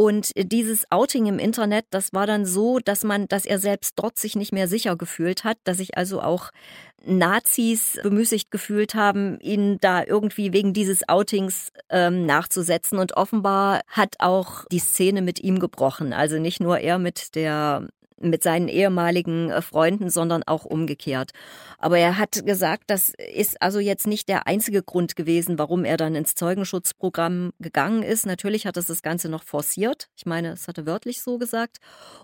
und 0.00 0.30
dieses 0.36 0.86
Outing 0.92 1.26
im 1.26 1.40
Internet, 1.40 1.86
das 1.90 2.12
war 2.12 2.24
dann 2.24 2.46
so, 2.46 2.78
dass 2.78 3.02
man, 3.02 3.26
dass 3.26 3.44
er 3.44 3.58
selbst 3.58 3.94
dort 3.96 4.16
sich 4.16 4.36
nicht 4.36 4.52
mehr 4.52 4.68
sicher 4.68 4.94
gefühlt 4.94 5.42
hat, 5.42 5.58
dass 5.64 5.78
sich 5.78 5.98
also 5.98 6.22
auch 6.22 6.52
Nazis 7.04 7.98
bemüßigt 8.04 8.52
gefühlt 8.52 8.94
haben, 8.94 9.40
ihn 9.40 9.78
da 9.80 10.04
irgendwie 10.04 10.52
wegen 10.52 10.72
dieses 10.72 11.08
Outings 11.08 11.72
ähm, 11.90 12.26
nachzusetzen. 12.26 13.00
Und 13.00 13.16
offenbar 13.16 13.80
hat 13.88 14.14
auch 14.20 14.66
die 14.70 14.78
Szene 14.78 15.20
mit 15.20 15.40
ihm 15.40 15.58
gebrochen. 15.58 16.12
Also 16.12 16.38
nicht 16.38 16.60
nur 16.60 16.78
er 16.78 17.00
mit 17.00 17.34
der 17.34 17.88
mit 18.20 18.42
seinen 18.42 18.68
ehemaligen 18.68 19.50
äh, 19.50 19.62
Freunden, 19.62 20.10
sondern 20.10 20.42
auch 20.44 20.64
umgekehrt. 20.64 21.32
Aber 21.78 21.98
er 21.98 22.18
hat 22.18 22.44
gesagt, 22.44 22.84
das 22.88 23.12
ist 23.34 23.60
also 23.62 23.78
jetzt 23.78 24.06
nicht 24.06 24.28
der 24.28 24.46
einzige 24.46 24.82
Grund 24.82 25.16
gewesen, 25.16 25.58
warum 25.58 25.84
er 25.84 25.96
dann 25.96 26.14
ins 26.14 26.34
Zeugenschutzprogramm 26.34 27.52
gegangen 27.60 28.02
ist. 28.02 28.26
Natürlich 28.26 28.66
hat 28.66 28.76
es 28.76 28.86
das 28.86 29.02
Ganze 29.02 29.28
noch 29.28 29.42
forciert. 29.42 30.08
Ich 30.16 30.26
meine, 30.26 30.52
es 30.52 30.68
hatte 30.68 30.86
wörtlich 30.86 31.22
so 31.22 31.38
gesagt. 31.38 31.78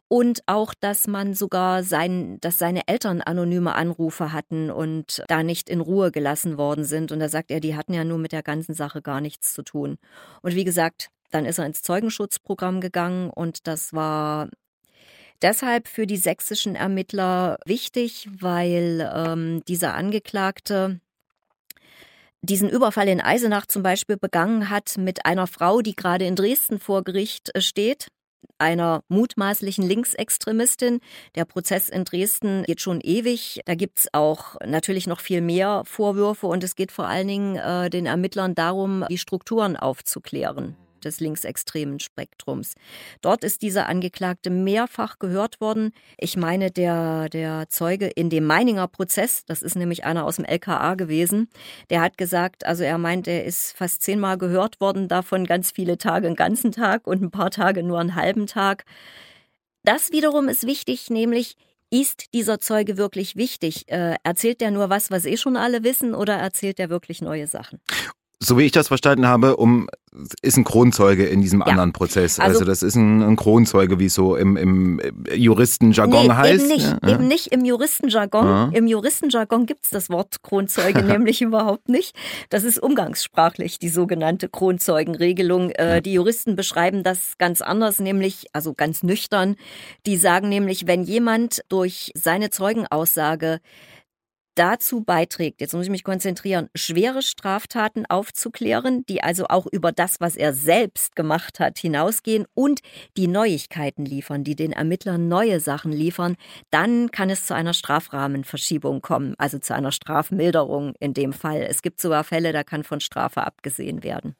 Und 0.08 0.40
auch, 0.46 0.74
dass 0.74 1.06
man 1.06 1.34
sogar 1.34 1.82
sein, 1.82 2.38
dass 2.40 2.58
seine 2.58 2.88
Eltern 2.88 3.20
anonyme 3.20 3.74
Anrufe 3.74 4.32
hatten 4.32 4.70
und 4.70 5.22
da 5.28 5.42
nicht 5.42 5.68
in 5.68 5.80
Ruhe 5.80 6.10
gelassen 6.10 6.58
worden 6.58 6.84
sind. 6.84 7.12
Und 7.12 7.20
da 7.20 7.28
sagt 7.28 7.50
er, 7.50 7.60
die 7.60 7.76
hatten 7.76 7.94
ja 7.94 8.04
nur 8.04 8.18
mit 8.18 8.32
der 8.32 8.42
ganzen 8.42 8.74
Sache 8.74 9.02
gar 9.02 9.20
nichts 9.20 9.54
zu 9.54 9.62
tun. 9.62 9.98
Und 10.42 10.54
wie 10.54 10.64
gesagt, 10.64 11.10
dann 11.30 11.46
ist 11.46 11.58
er 11.58 11.66
ins 11.66 11.82
Zeugenschutzprogramm 11.82 12.80
gegangen 12.80 13.28
und 13.30 13.66
das 13.66 13.92
war 13.92 14.48
deshalb 15.44 15.86
für 15.86 16.06
die 16.06 16.16
sächsischen 16.16 16.74
Ermittler 16.74 17.58
wichtig, 17.66 18.28
weil 18.40 19.08
ähm, 19.14 19.62
dieser 19.68 19.94
Angeklagte 19.94 21.00
diesen 22.40 22.68
Überfall 22.68 23.08
in 23.08 23.20
Eisenach 23.20 23.66
zum 23.66 23.82
Beispiel 23.82 24.16
begangen 24.16 24.68
hat 24.70 24.96
mit 24.98 25.24
einer 25.24 25.46
Frau, 25.46 25.80
die 25.80 25.94
gerade 25.94 26.26
in 26.26 26.34
Dresden 26.34 26.80
vor 26.80 27.04
Gericht 27.04 27.54
äh, 27.54 27.60
steht. 27.60 28.08
einer 28.58 29.02
mutmaßlichen 29.08 29.86
Linksextremistin. 29.86 31.00
Der 31.34 31.44
Prozess 31.44 31.88
in 31.88 32.04
Dresden 32.04 32.64
geht 32.64 32.80
schon 32.80 33.00
ewig. 33.00 33.60
Da 33.64 33.74
gibt's 33.74 34.08
auch 34.12 34.56
natürlich 34.64 35.06
noch 35.06 35.20
viel 35.20 35.40
mehr 35.40 35.82
Vorwürfe 35.84 36.46
und 36.46 36.62
es 36.64 36.76
geht 36.76 36.92
vor 36.92 37.06
allen 37.06 37.28
Dingen 37.28 37.56
äh, 37.56 37.90
den 37.90 38.06
Ermittlern 38.06 38.54
darum, 38.54 39.04
die 39.10 39.18
Strukturen 39.18 39.76
aufzuklären 39.76 40.76
des 41.04 41.20
linksextremen 41.20 42.00
Spektrums. 42.00 42.74
Dort 43.20 43.44
ist 43.44 43.62
dieser 43.62 43.88
Angeklagte 43.88 44.50
mehrfach 44.50 45.18
gehört 45.18 45.60
worden. 45.60 45.92
Ich 46.18 46.36
meine, 46.36 46.70
der, 46.70 47.28
der 47.28 47.68
Zeuge 47.68 48.06
in 48.06 48.30
dem 48.30 48.46
Meininger 48.46 48.88
Prozess, 48.88 49.44
das 49.44 49.62
ist 49.62 49.76
nämlich 49.76 50.04
einer 50.04 50.24
aus 50.24 50.36
dem 50.36 50.44
LKA 50.44 50.94
gewesen, 50.94 51.48
der 51.90 52.00
hat 52.00 52.18
gesagt, 52.18 52.64
also 52.66 52.84
er 52.84 52.98
meint, 52.98 53.28
er 53.28 53.44
ist 53.44 53.76
fast 53.76 54.02
zehnmal 54.02 54.38
gehört 54.38 54.80
worden, 54.80 55.08
davon 55.08 55.44
ganz 55.46 55.70
viele 55.70 55.98
Tage 55.98 56.26
einen 56.26 56.36
ganzen 56.36 56.72
Tag 56.72 57.06
und 57.06 57.22
ein 57.22 57.30
paar 57.30 57.50
Tage 57.50 57.82
nur 57.82 58.00
einen 58.00 58.14
halben 58.14 58.46
Tag. 58.46 58.84
Das 59.82 60.12
wiederum 60.12 60.48
ist 60.48 60.66
wichtig, 60.66 61.10
nämlich 61.10 61.56
ist 61.90 62.32
dieser 62.34 62.58
Zeuge 62.58 62.96
wirklich 62.96 63.36
wichtig? 63.36 63.88
Äh, 63.88 64.16
erzählt 64.24 64.60
der 64.60 64.70
nur 64.70 64.90
was, 64.90 65.10
was 65.10 65.26
eh 65.26 65.36
schon 65.36 65.56
alle 65.56 65.84
wissen, 65.84 66.14
oder 66.14 66.34
erzählt 66.34 66.80
er 66.80 66.90
wirklich 66.90 67.22
neue 67.22 67.46
Sachen? 67.46 67.80
So 68.40 68.58
wie 68.58 68.64
ich 68.64 68.72
das 68.72 68.88
verstanden 68.88 69.26
habe, 69.26 69.56
um 69.56 69.88
ist 70.42 70.56
ein 70.56 70.64
Kronzeuge 70.64 71.26
in 71.26 71.40
diesem 71.40 71.60
ja. 71.60 71.66
anderen 71.66 71.92
Prozess. 71.92 72.38
Also, 72.38 72.60
also, 72.60 72.64
das 72.64 72.82
ist 72.82 72.94
ein, 72.94 73.22
ein 73.22 73.36
Kronzeuge, 73.36 73.98
wie 73.98 74.06
es 74.06 74.14
so 74.14 74.36
im, 74.36 74.56
im 74.56 75.00
Juristenjargon 75.34 76.28
nee, 76.28 76.32
heißt. 76.32 76.64
Eben 76.64 76.68
nicht, 76.68 76.96
ja, 77.02 77.08
eben 77.08 77.26
nicht 77.26 77.46
im 77.48 77.64
Juristenjargon. 77.64 78.46
Ja. 78.46 78.70
Im 78.72 78.86
Juristenjargon 78.86 79.66
gibt 79.66 79.86
es 79.86 79.90
das 79.90 80.10
Wort 80.10 80.42
Kronzeuge 80.42 81.02
nämlich 81.04 81.42
überhaupt 81.42 81.88
nicht. 81.88 82.14
Das 82.48 82.62
ist 82.62 82.78
umgangssprachlich, 82.78 83.80
die 83.80 83.88
sogenannte 83.88 84.48
Kronzeugenregelung. 84.48 85.70
Äh, 85.70 86.00
die 86.00 86.12
Juristen 86.12 86.54
beschreiben 86.54 87.02
das 87.02 87.36
ganz 87.38 87.60
anders, 87.60 87.98
nämlich, 87.98 88.46
also 88.52 88.72
ganz 88.72 89.02
nüchtern. 89.02 89.56
Die 90.06 90.16
sagen 90.16 90.48
nämlich, 90.48 90.86
wenn 90.86 91.02
jemand 91.02 91.64
durch 91.68 92.12
seine 92.14 92.50
Zeugenaussage 92.50 93.58
dazu 94.54 95.02
beiträgt, 95.02 95.60
jetzt 95.60 95.74
muss 95.74 95.84
ich 95.84 95.90
mich 95.90 96.04
konzentrieren, 96.04 96.68
schwere 96.74 97.22
Straftaten 97.22 98.06
aufzuklären, 98.06 99.04
die 99.06 99.22
also 99.22 99.46
auch 99.48 99.66
über 99.70 99.92
das, 99.92 100.20
was 100.20 100.36
er 100.36 100.52
selbst 100.52 101.16
gemacht 101.16 101.60
hat, 101.60 101.78
hinausgehen 101.78 102.46
und 102.54 102.80
die 103.16 103.28
Neuigkeiten 103.28 104.04
liefern, 104.04 104.44
die 104.44 104.56
den 104.56 104.72
Ermittlern 104.72 105.28
neue 105.28 105.60
Sachen 105.60 105.92
liefern, 105.92 106.36
dann 106.70 107.10
kann 107.10 107.30
es 107.30 107.46
zu 107.46 107.54
einer 107.54 107.74
Strafrahmenverschiebung 107.74 109.02
kommen, 109.02 109.34
also 109.38 109.58
zu 109.58 109.74
einer 109.74 109.92
Strafmilderung 109.92 110.94
in 111.00 111.14
dem 111.14 111.32
Fall. 111.32 111.66
Es 111.68 111.82
gibt 111.82 112.00
sogar 112.00 112.24
Fälle, 112.24 112.52
da 112.52 112.64
kann 112.64 112.84
von 112.84 113.00
Strafe 113.00 113.44
abgesehen 113.46 114.02
werden. 114.02 114.34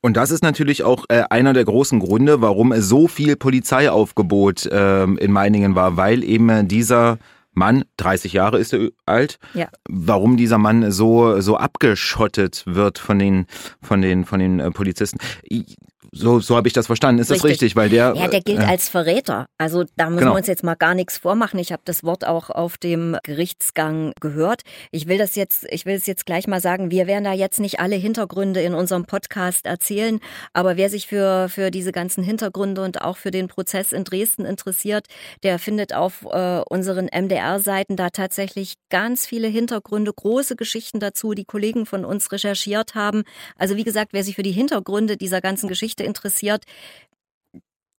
Und 0.00 0.16
das 0.16 0.32
ist 0.32 0.42
natürlich 0.42 0.82
auch 0.82 1.04
äh, 1.08 1.22
einer 1.30 1.52
der 1.52 1.64
großen 1.64 2.00
Gründe, 2.00 2.40
warum 2.40 2.74
so 2.80 3.06
viel 3.06 3.36
Polizeiaufgebot 3.36 4.66
äh, 4.66 5.04
in 5.04 5.30
Meiningen 5.30 5.76
war, 5.76 5.96
weil 5.96 6.24
eben 6.24 6.66
dieser 6.66 7.18
Mann, 7.52 7.84
30 7.98 8.32
Jahre 8.32 8.58
ist 8.58 8.72
er 8.72 8.88
alt. 9.06 9.38
Ja. 9.54 9.68
Warum 9.88 10.36
dieser 10.36 10.58
Mann 10.58 10.90
so 10.90 11.40
so 11.40 11.56
abgeschottet 11.56 12.64
wird 12.66 12.98
von 12.98 13.18
den 13.18 13.46
von 13.80 14.02
den 14.02 14.24
von 14.24 14.40
den 14.40 14.60
äh, 14.60 14.70
Polizisten. 14.70 15.18
So, 16.14 16.40
so 16.40 16.56
habe 16.56 16.68
ich 16.68 16.74
das 16.74 16.88
verstanden. 16.88 17.22
Ist 17.22 17.30
richtig. 17.30 17.42
das 17.42 17.50
richtig? 17.50 17.76
Weil 17.76 17.88
der, 17.88 18.12
ja, 18.14 18.28
der 18.28 18.42
gilt 18.42 18.60
äh, 18.60 18.64
als 18.64 18.90
Verräter. 18.90 19.46
Also 19.56 19.84
da 19.96 20.10
müssen 20.10 20.18
genau. 20.18 20.32
wir 20.32 20.38
uns 20.38 20.46
jetzt 20.46 20.62
mal 20.62 20.74
gar 20.74 20.94
nichts 20.94 21.16
vormachen. 21.16 21.58
Ich 21.58 21.72
habe 21.72 21.80
das 21.86 22.04
Wort 22.04 22.26
auch 22.26 22.50
auf 22.50 22.76
dem 22.76 23.16
Gerichtsgang 23.22 24.12
gehört. 24.20 24.60
Ich 24.90 25.08
will 25.08 25.16
das 25.16 25.36
jetzt, 25.36 25.66
ich 25.70 25.86
will 25.86 25.94
es 25.94 26.04
jetzt 26.04 26.26
gleich 26.26 26.46
mal 26.46 26.60
sagen. 26.60 26.90
Wir 26.90 27.06
werden 27.06 27.24
da 27.24 27.32
jetzt 27.32 27.60
nicht 27.60 27.80
alle 27.80 27.96
Hintergründe 27.96 28.60
in 28.60 28.74
unserem 28.74 29.06
Podcast 29.06 29.64
erzählen, 29.64 30.20
aber 30.52 30.76
wer 30.76 30.90
sich 30.90 31.06
für 31.06 31.48
für 31.48 31.70
diese 31.70 31.92
ganzen 31.92 32.22
Hintergründe 32.22 32.82
und 32.82 33.00
auch 33.00 33.16
für 33.16 33.30
den 33.30 33.48
Prozess 33.48 33.92
in 33.92 34.04
Dresden 34.04 34.44
interessiert, 34.44 35.06
der 35.42 35.58
findet 35.58 35.94
auf 35.94 36.26
äh, 36.30 36.60
unseren 36.68 37.06
MDR-Seiten 37.06 37.96
da 37.96 38.10
tatsächlich 38.10 38.74
ganz 38.90 39.26
viele 39.26 39.48
Hintergründe, 39.48 40.12
große 40.12 40.56
Geschichten 40.56 41.00
dazu, 41.00 41.32
die 41.32 41.46
Kollegen 41.46 41.86
von 41.86 42.04
uns 42.04 42.32
recherchiert 42.32 42.94
haben. 42.94 43.22
Also 43.56 43.76
wie 43.76 43.84
gesagt, 43.84 44.12
wer 44.12 44.24
sich 44.24 44.36
für 44.36 44.42
die 44.42 44.52
Hintergründe 44.52 45.16
dieser 45.16 45.40
ganzen 45.40 45.68
Geschichte 45.68 46.01
Geschichte 46.01 46.01
interessiert, 46.04 46.64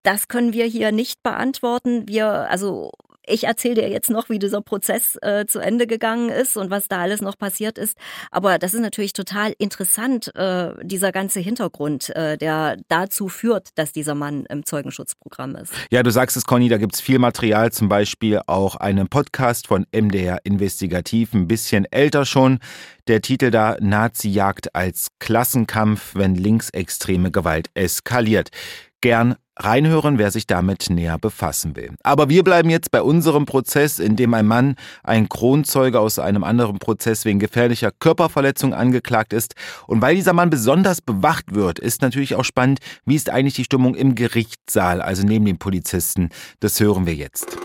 das 0.04 0.28
können 0.28 0.54
wir 0.54 0.66
hier 0.66 0.92
nicht 0.92 1.24
beantworten. 1.24 2.08
Wir, 2.08 2.28
also 2.50 2.92
ich 3.26 3.46
erzähle 3.46 3.76
dir 3.76 3.90
jetzt 3.90 4.10
noch, 4.10 4.30
wie 4.30 4.40
dieser 4.40 4.62
Prozess 4.62 5.18
äh, 5.22 5.46
zu 5.46 5.60
Ende 5.60 5.88
gegangen 5.88 6.30
ist 6.30 6.58
und 6.58 6.70
was 6.70 6.88
da 6.88 7.02
alles 7.02 7.22
noch 7.22 7.38
passiert 7.38 7.78
ist. 7.78 7.98
Aber 8.32 8.58
das 8.60 8.74
ist 8.74 8.82
natürlich 8.82 9.14
total 9.14 9.54
interessant, 9.58 10.34
äh, 10.36 10.72
dieser 10.82 11.12
ganze 11.12 11.40
Hintergrund, 11.40 12.16
äh, 12.16 12.38
der 12.38 12.78
dazu 12.88 13.30
führt, 13.30 13.70
dass 13.76 13.94
dieser 13.94 14.16
Mann 14.16 14.46
im 14.50 14.66
Zeugenschutzprogramm 14.66 15.56
ist. 15.56 15.74
Ja, 15.92 16.04
du 16.04 16.12
sagst 16.12 16.38
es, 16.38 16.46
Conny, 16.46 16.70
da 16.70 16.78
gibt 16.78 16.96
es 16.96 17.02
viel 17.02 17.20
Material, 17.20 17.72
zum 17.72 17.90
Beispiel 17.90 18.42
auch 18.48 18.76
einen 18.76 19.08
Podcast 19.08 19.68
von 19.68 19.86
MDR 19.92 20.40
Investigativ, 20.44 21.34
ein 21.34 21.48
bisschen 21.48 21.86
älter 21.92 22.26
schon. 22.26 22.60
Der 23.08 23.22
Titel 23.22 23.52
da 23.52 23.78
Nazi-Jagd 23.80 24.76
als 24.76 25.08
Klassenkampf, 25.20 26.16
wenn 26.16 26.36
linksextreme 26.36 27.32
Gewalt 27.32 27.70
eskaliert. 27.74 28.50
Gern 29.02 29.36
reinhören, 29.56 30.18
wer 30.18 30.32
sich 30.32 30.48
damit 30.48 30.90
näher 30.90 31.18
befassen 31.18 31.76
will. 31.76 31.92
Aber 32.04 32.30
wir 32.30 32.44
bleiben 32.44 32.70
jetzt 32.70 32.92
bei 32.92 33.02
unserem 33.02 33.46
Prozess, 33.46 34.00
in 34.00 34.16
dem 34.16 34.34
ein 34.34 34.48
Mann, 34.48 34.76
ein 35.04 35.30
Kronzeuge 35.30 36.00
aus 36.00 36.20
einem 36.20 36.44
anderen 36.44 36.80
Prozess 36.80 37.26
wegen 37.26 37.40
gefährlicher 37.40 37.92
Körperverletzung 37.92 38.74
angeklagt 38.74 39.34
ist. 39.34 39.56
Und 39.88 40.02
weil 40.02 40.16
dieser 40.16 40.34
Mann 40.34 40.50
besonders 40.50 41.02
bewacht 41.02 41.54
wird, 41.54 41.80
ist 41.80 42.02
natürlich 42.02 42.36
auch 42.36 42.46
spannend, 42.46 42.80
wie 43.06 43.16
ist 43.16 43.30
eigentlich 43.30 43.56
die 43.56 43.64
Stimmung 43.64 43.96
im 43.96 44.16
Gerichtssaal, 44.16 45.02
also 45.02 45.24
neben 45.24 45.46
den 45.46 45.58
Polizisten. 45.58 46.30
Das 46.60 46.80
hören 46.80 47.06
wir 47.06 47.16
jetzt. 47.16 47.58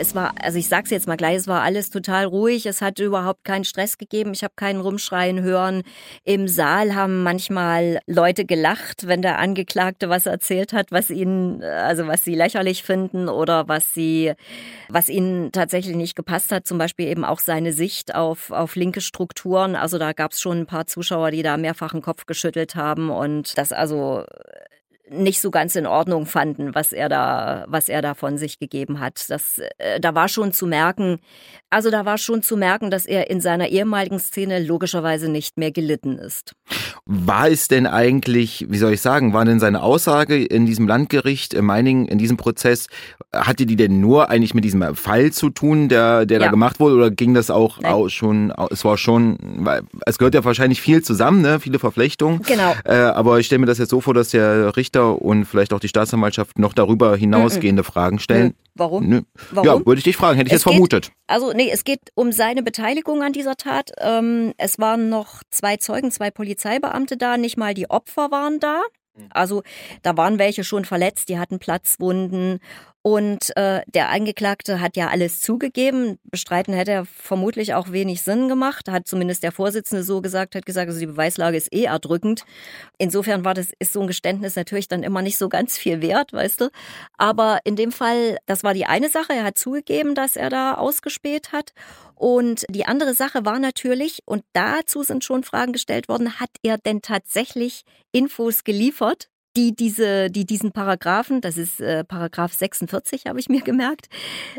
Es 0.00 0.14
war, 0.14 0.34
also 0.42 0.58
ich 0.58 0.68
sag's 0.68 0.90
jetzt 0.90 1.06
mal 1.06 1.16
gleich, 1.16 1.36
es 1.36 1.46
war 1.46 1.62
alles 1.62 1.90
total 1.90 2.24
ruhig, 2.24 2.66
es 2.66 2.80
hat 2.80 2.98
überhaupt 2.98 3.44
keinen 3.44 3.64
Stress 3.64 3.98
gegeben, 3.98 4.32
ich 4.32 4.42
habe 4.42 4.54
keinen 4.56 4.80
Rumschreien 4.80 5.42
hören. 5.42 5.82
Im 6.24 6.48
Saal 6.48 6.94
haben 6.94 7.22
manchmal 7.22 8.00
Leute 8.06 8.44
gelacht, 8.44 9.06
wenn 9.06 9.22
der 9.22 9.38
Angeklagte 9.38 10.08
was 10.08 10.26
erzählt 10.26 10.72
hat, 10.72 10.90
was 10.90 11.10
ihnen, 11.10 11.62
also 11.62 12.06
was 12.06 12.24
sie 12.24 12.34
lächerlich 12.34 12.82
finden 12.82 13.28
oder 13.28 13.68
was 13.68 13.92
sie, 13.92 14.32
was 14.88 15.08
ihnen 15.08 15.52
tatsächlich 15.52 15.96
nicht 15.96 16.16
gepasst 16.16 16.50
hat, 16.50 16.66
zum 16.66 16.78
Beispiel 16.78 17.06
eben 17.06 17.24
auch 17.24 17.40
seine 17.40 17.72
Sicht 17.72 18.14
auf, 18.14 18.50
auf 18.50 18.76
linke 18.76 19.02
Strukturen. 19.02 19.76
Also 19.76 19.98
da 19.98 20.12
gab's 20.12 20.40
schon 20.40 20.60
ein 20.60 20.66
paar 20.66 20.86
Zuschauer, 20.86 21.30
die 21.30 21.42
da 21.42 21.56
mehrfach 21.56 21.92
den 21.92 22.02
Kopf 22.02 22.26
geschüttelt 22.26 22.74
haben 22.74 23.10
und 23.10 23.56
das 23.58 23.72
also 23.72 24.24
nicht 25.10 25.40
so 25.40 25.50
ganz 25.50 25.76
in 25.76 25.86
Ordnung 25.86 26.24
fanden, 26.26 26.74
was 26.74 26.92
er 26.92 27.08
da, 27.08 27.64
was 27.68 27.88
er 27.88 28.00
da 28.00 28.14
von 28.14 28.38
sich 28.38 28.58
gegeben 28.58 29.00
hat. 29.00 29.28
Das, 29.28 29.58
äh, 29.78 30.00
da 30.00 30.14
war 30.14 30.28
schon 30.28 30.52
zu 30.52 30.66
merken, 30.66 31.18
also 31.68 31.90
da 31.90 32.04
war 32.04 32.18
schon 32.18 32.42
zu 32.42 32.56
merken, 32.56 32.90
dass 32.90 33.06
er 33.06 33.30
in 33.30 33.40
seiner 33.40 33.68
ehemaligen 33.68 34.18
Szene 34.18 34.60
logischerweise 34.60 35.28
nicht 35.28 35.56
mehr 35.58 35.72
gelitten 35.72 36.18
ist. 36.18 36.54
War 37.06 37.48
es 37.48 37.68
denn 37.68 37.86
eigentlich, 37.86 38.66
wie 38.68 38.78
soll 38.78 38.92
ich 38.92 39.00
sagen, 39.00 39.32
war 39.32 39.44
denn 39.44 39.60
seine 39.60 39.82
Aussage 39.82 40.44
in 40.44 40.66
diesem 40.66 40.86
Landgericht 40.86 41.54
in 41.54 41.64
Meiningen, 41.64 42.06
in 42.06 42.18
diesem 42.18 42.36
Prozess, 42.36 42.86
hatte 43.32 43.66
die 43.66 43.76
denn 43.76 44.00
nur 44.00 44.30
eigentlich 44.30 44.54
mit 44.54 44.64
diesem 44.64 44.94
Fall 44.94 45.32
zu 45.32 45.50
tun, 45.50 45.88
der, 45.88 46.26
der 46.26 46.38
ja. 46.38 46.46
da 46.46 46.50
gemacht 46.50 46.80
wurde, 46.80 46.96
oder 46.96 47.10
ging 47.10 47.34
das 47.34 47.50
auch, 47.50 47.82
auch 47.84 48.08
schon, 48.08 48.52
es 48.70 48.84
war 48.84 48.96
schon, 48.96 49.38
weil 49.58 49.82
es 50.06 50.18
gehört 50.18 50.34
ja 50.34 50.44
wahrscheinlich 50.44 50.80
viel 50.80 51.02
zusammen, 51.02 51.42
ne, 51.42 51.60
viele 51.60 51.78
Verflechtungen. 51.78 52.42
Genau. 52.42 52.74
Äh, 52.84 52.94
aber 52.94 53.38
ich 53.38 53.46
stelle 53.46 53.60
mir 53.60 53.66
das 53.66 53.78
jetzt 53.78 53.90
so 53.90 54.00
vor, 54.00 54.14
dass 54.14 54.30
der 54.30 54.76
Richter 54.76 55.20
und 55.20 55.44
vielleicht 55.44 55.72
auch 55.72 55.80
die 55.80 55.88
Staatsanwaltschaft 55.88 56.58
noch 56.58 56.72
darüber 56.72 57.16
hinausgehende 57.16 57.84
Fragen 57.84 58.18
stellen. 58.18 58.54
Warum? 58.74 59.06
Nö. 59.06 59.20
Warum? 59.50 59.66
Ja, 59.66 59.86
würde 59.86 59.98
ich 59.98 60.04
dich 60.04 60.16
fragen, 60.16 60.36
hätte 60.36 60.48
ich 60.48 60.54
es 60.54 60.60
jetzt 60.60 60.64
geht, 60.64 60.72
vermutet. 60.72 61.12
Also 61.26 61.52
nee, 61.52 61.70
es 61.70 61.84
geht 61.84 62.00
um 62.14 62.32
seine 62.32 62.62
Beteiligung 62.62 63.22
an 63.22 63.32
dieser 63.32 63.56
Tat. 63.56 63.90
Ähm, 63.98 64.54
es 64.58 64.78
waren 64.78 65.08
noch 65.08 65.42
zwei 65.50 65.76
Zeugen, 65.76 66.10
zwei 66.10 66.30
Polizeibeamte 66.80 67.16
da, 67.16 67.36
nicht 67.36 67.56
mal 67.56 67.74
die 67.74 67.90
Opfer 67.90 68.30
waren 68.30 68.60
da. 68.60 68.82
Also 69.30 69.62
da 70.02 70.16
waren 70.16 70.38
welche 70.38 70.64
schon 70.64 70.84
verletzt, 70.84 71.28
die 71.28 71.38
hatten 71.38 71.58
Platzwunden 71.58 72.60
und 73.02 73.56
äh, 73.56 73.80
der 73.86 74.10
Angeklagte 74.10 74.80
hat 74.80 74.94
ja 74.94 75.08
alles 75.08 75.40
zugegeben. 75.40 76.18
Bestreiten 76.24 76.74
hätte 76.74 76.92
er 76.92 77.04
vermutlich 77.06 77.72
auch 77.72 77.92
wenig 77.92 78.20
Sinn 78.20 78.48
gemacht. 78.48 78.90
Hat 78.90 79.08
zumindest 79.08 79.42
der 79.42 79.52
Vorsitzende 79.52 80.02
so 80.02 80.20
gesagt, 80.20 80.54
hat 80.54 80.66
gesagt, 80.66 80.88
also 80.88 81.00
die 81.00 81.06
Beweislage 81.06 81.56
ist 81.56 81.72
eh 81.72 81.84
erdrückend. 81.84 82.44
Insofern 82.98 83.42
war 83.42 83.54
das, 83.54 83.70
ist 83.78 83.94
so 83.94 84.02
ein 84.02 84.06
Geständnis 84.06 84.54
natürlich 84.54 84.86
dann 84.86 85.02
immer 85.02 85.22
nicht 85.22 85.38
so 85.38 85.48
ganz 85.48 85.78
viel 85.78 86.02
wert, 86.02 86.34
weißt 86.34 86.60
du. 86.60 86.70
Aber 87.16 87.60
in 87.64 87.74
dem 87.74 87.90
Fall, 87.90 88.36
das 88.44 88.64
war 88.64 88.74
die 88.74 88.84
eine 88.84 89.08
Sache. 89.08 89.32
Er 89.32 89.44
hat 89.44 89.56
zugegeben, 89.56 90.14
dass 90.14 90.36
er 90.36 90.50
da 90.50 90.74
ausgespäht 90.74 91.52
hat. 91.52 91.72
Und 92.16 92.66
die 92.68 92.84
andere 92.84 93.14
Sache 93.14 93.46
war 93.46 93.58
natürlich, 93.58 94.20
und 94.26 94.44
dazu 94.52 95.02
sind 95.04 95.24
schon 95.24 95.42
Fragen 95.42 95.72
gestellt 95.72 96.06
worden, 96.10 96.38
hat 96.38 96.50
er 96.62 96.76
denn 96.76 97.00
tatsächlich 97.00 97.84
Infos 98.12 98.62
geliefert 98.62 99.29
die 99.56 99.74
diese, 99.74 100.30
die 100.30 100.44
diesen 100.46 100.72
Paragraphen, 100.72 101.40
das 101.40 101.56
ist 101.56 101.80
äh, 101.80 102.04
Paragraph 102.04 102.52
46, 102.52 103.26
habe 103.26 103.40
ich 103.40 103.48
mir 103.48 103.62
gemerkt, 103.62 104.08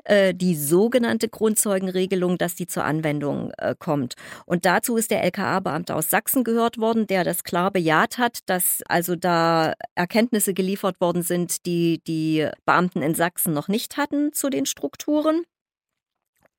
äh, 0.04 0.34
die 0.34 0.56
sogenannte 0.56 1.30
Grundzeugenregelung, 1.30 2.38
dass 2.38 2.56
die 2.56 2.68
zur 2.68 2.84
Anwendung 2.84 3.52
äh, 3.58 3.76
kommt. 3.78 4.16
Und 4.46 4.66
dazu 4.66 4.98
ist 4.98 5.12
der 5.12 5.24
LKA-Beamte 5.24 5.96
aus 5.96 6.10
Sachsen 6.10 6.44
gehört 6.44 6.78
worden, 6.78 7.08
der 7.08 7.24
das 7.24 7.44
klar 7.44 7.72
bejaht 7.72 8.18
hat, 8.18 8.40
dass 8.48 8.82
also 8.88 9.16
da 9.16 9.74
Erkenntnisse 9.96 10.54
geliefert 10.54 11.00
worden 11.00 11.24
sind, 11.24 11.66
die 11.66 12.02
die 12.06 12.48
Beamten 12.66 13.02
in 13.02 13.16
Sachsen 13.16 13.54
noch 13.54 13.70
nicht 13.70 13.98
hatten 13.98 14.34
zu 14.34 14.50
den 14.50 14.66
Strukturen. 14.66 15.44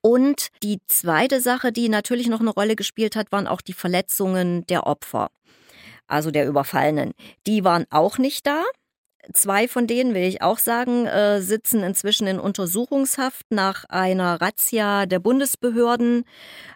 Und 0.00 0.48
die 0.62 0.80
zweite 0.88 1.40
Sache, 1.40 1.70
die 1.70 1.88
natürlich 1.88 2.28
noch 2.28 2.40
eine 2.40 2.50
Rolle 2.50 2.74
gespielt 2.76 3.14
hat, 3.14 3.30
waren 3.30 3.46
auch 3.46 3.60
die 3.60 3.72
Verletzungen 3.72 4.66
der 4.66 4.86
Opfer 4.86 5.30
also 6.12 6.30
der 6.30 6.46
Überfallenen, 6.46 7.12
die 7.46 7.64
waren 7.64 7.86
auch 7.90 8.18
nicht 8.18 8.46
da. 8.46 8.62
Zwei 9.32 9.68
von 9.68 9.86
denen, 9.86 10.14
will 10.14 10.24
ich 10.24 10.42
auch 10.42 10.58
sagen, 10.58 11.06
äh, 11.06 11.40
sitzen 11.40 11.84
inzwischen 11.84 12.26
in 12.26 12.40
Untersuchungshaft 12.40 13.46
nach 13.50 13.84
einer 13.84 14.40
Razzia 14.40 15.06
der 15.06 15.20
Bundesbehörden, 15.20 16.24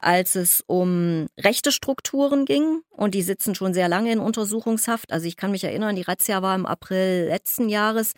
als 0.01 0.37
es 0.37 0.63
um 0.69 1.27
rechte 1.37 1.73
Strukturen 1.73 2.45
ging. 2.45 2.83
Und 2.93 3.15
die 3.15 3.23
sitzen 3.23 3.57
schon 3.57 3.75
sehr 3.75 3.89
lange 3.89 4.13
in 4.13 4.21
Untersuchungshaft. 4.21 5.13
Also 5.13 5.27
ich 5.27 5.37
kann 5.37 5.51
mich 5.51 5.65
erinnern, 5.65 5.97
die 5.97 6.03
Razzia 6.03 6.41
war 6.41 6.55
im 6.55 6.67
April 6.67 7.27
letzten 7.29 7.69
Jahres 7.69 8.13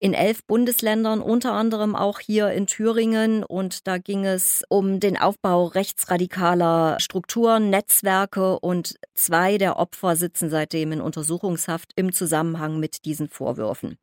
in 0.00 0.14
elf 0.14 0.44
Bundesländern, 0.44 1.20
unter 1.20 1.52
anderem 1.52 1.94
auch 1.94 2.20
hier 2.20 2.52
in 2.52 2.66
Thüringen. 2.66 3.44
Und 3.44 3.86
da 3.86 3.98
ging 3.98 4.24
es 4.24 4.64
um 4.70 4.98
den 4.98 5.18
Aufbau 5.18 5.66
rechtsradikaler 5.66 6.96
Strukturen, 7.00 7.68
Netzwerke. 7.68 8.58
Und 8.58 8.94
zwei 9.12 9.58
der 9.58 9.78
Opfer 9.78 10.16
sitzen 10.16 10.48
seitdem 10.48 10.90
in 10.90 11.02
Untersuchungshaft 11.02 11.92
im 11.96 12.14
Zusammenhang 12.14 12.80
mit 12.80 13.04
diesen 13.04 13.28
Vorwürfen 13.28 13.73
getroffen. 13.74 13.98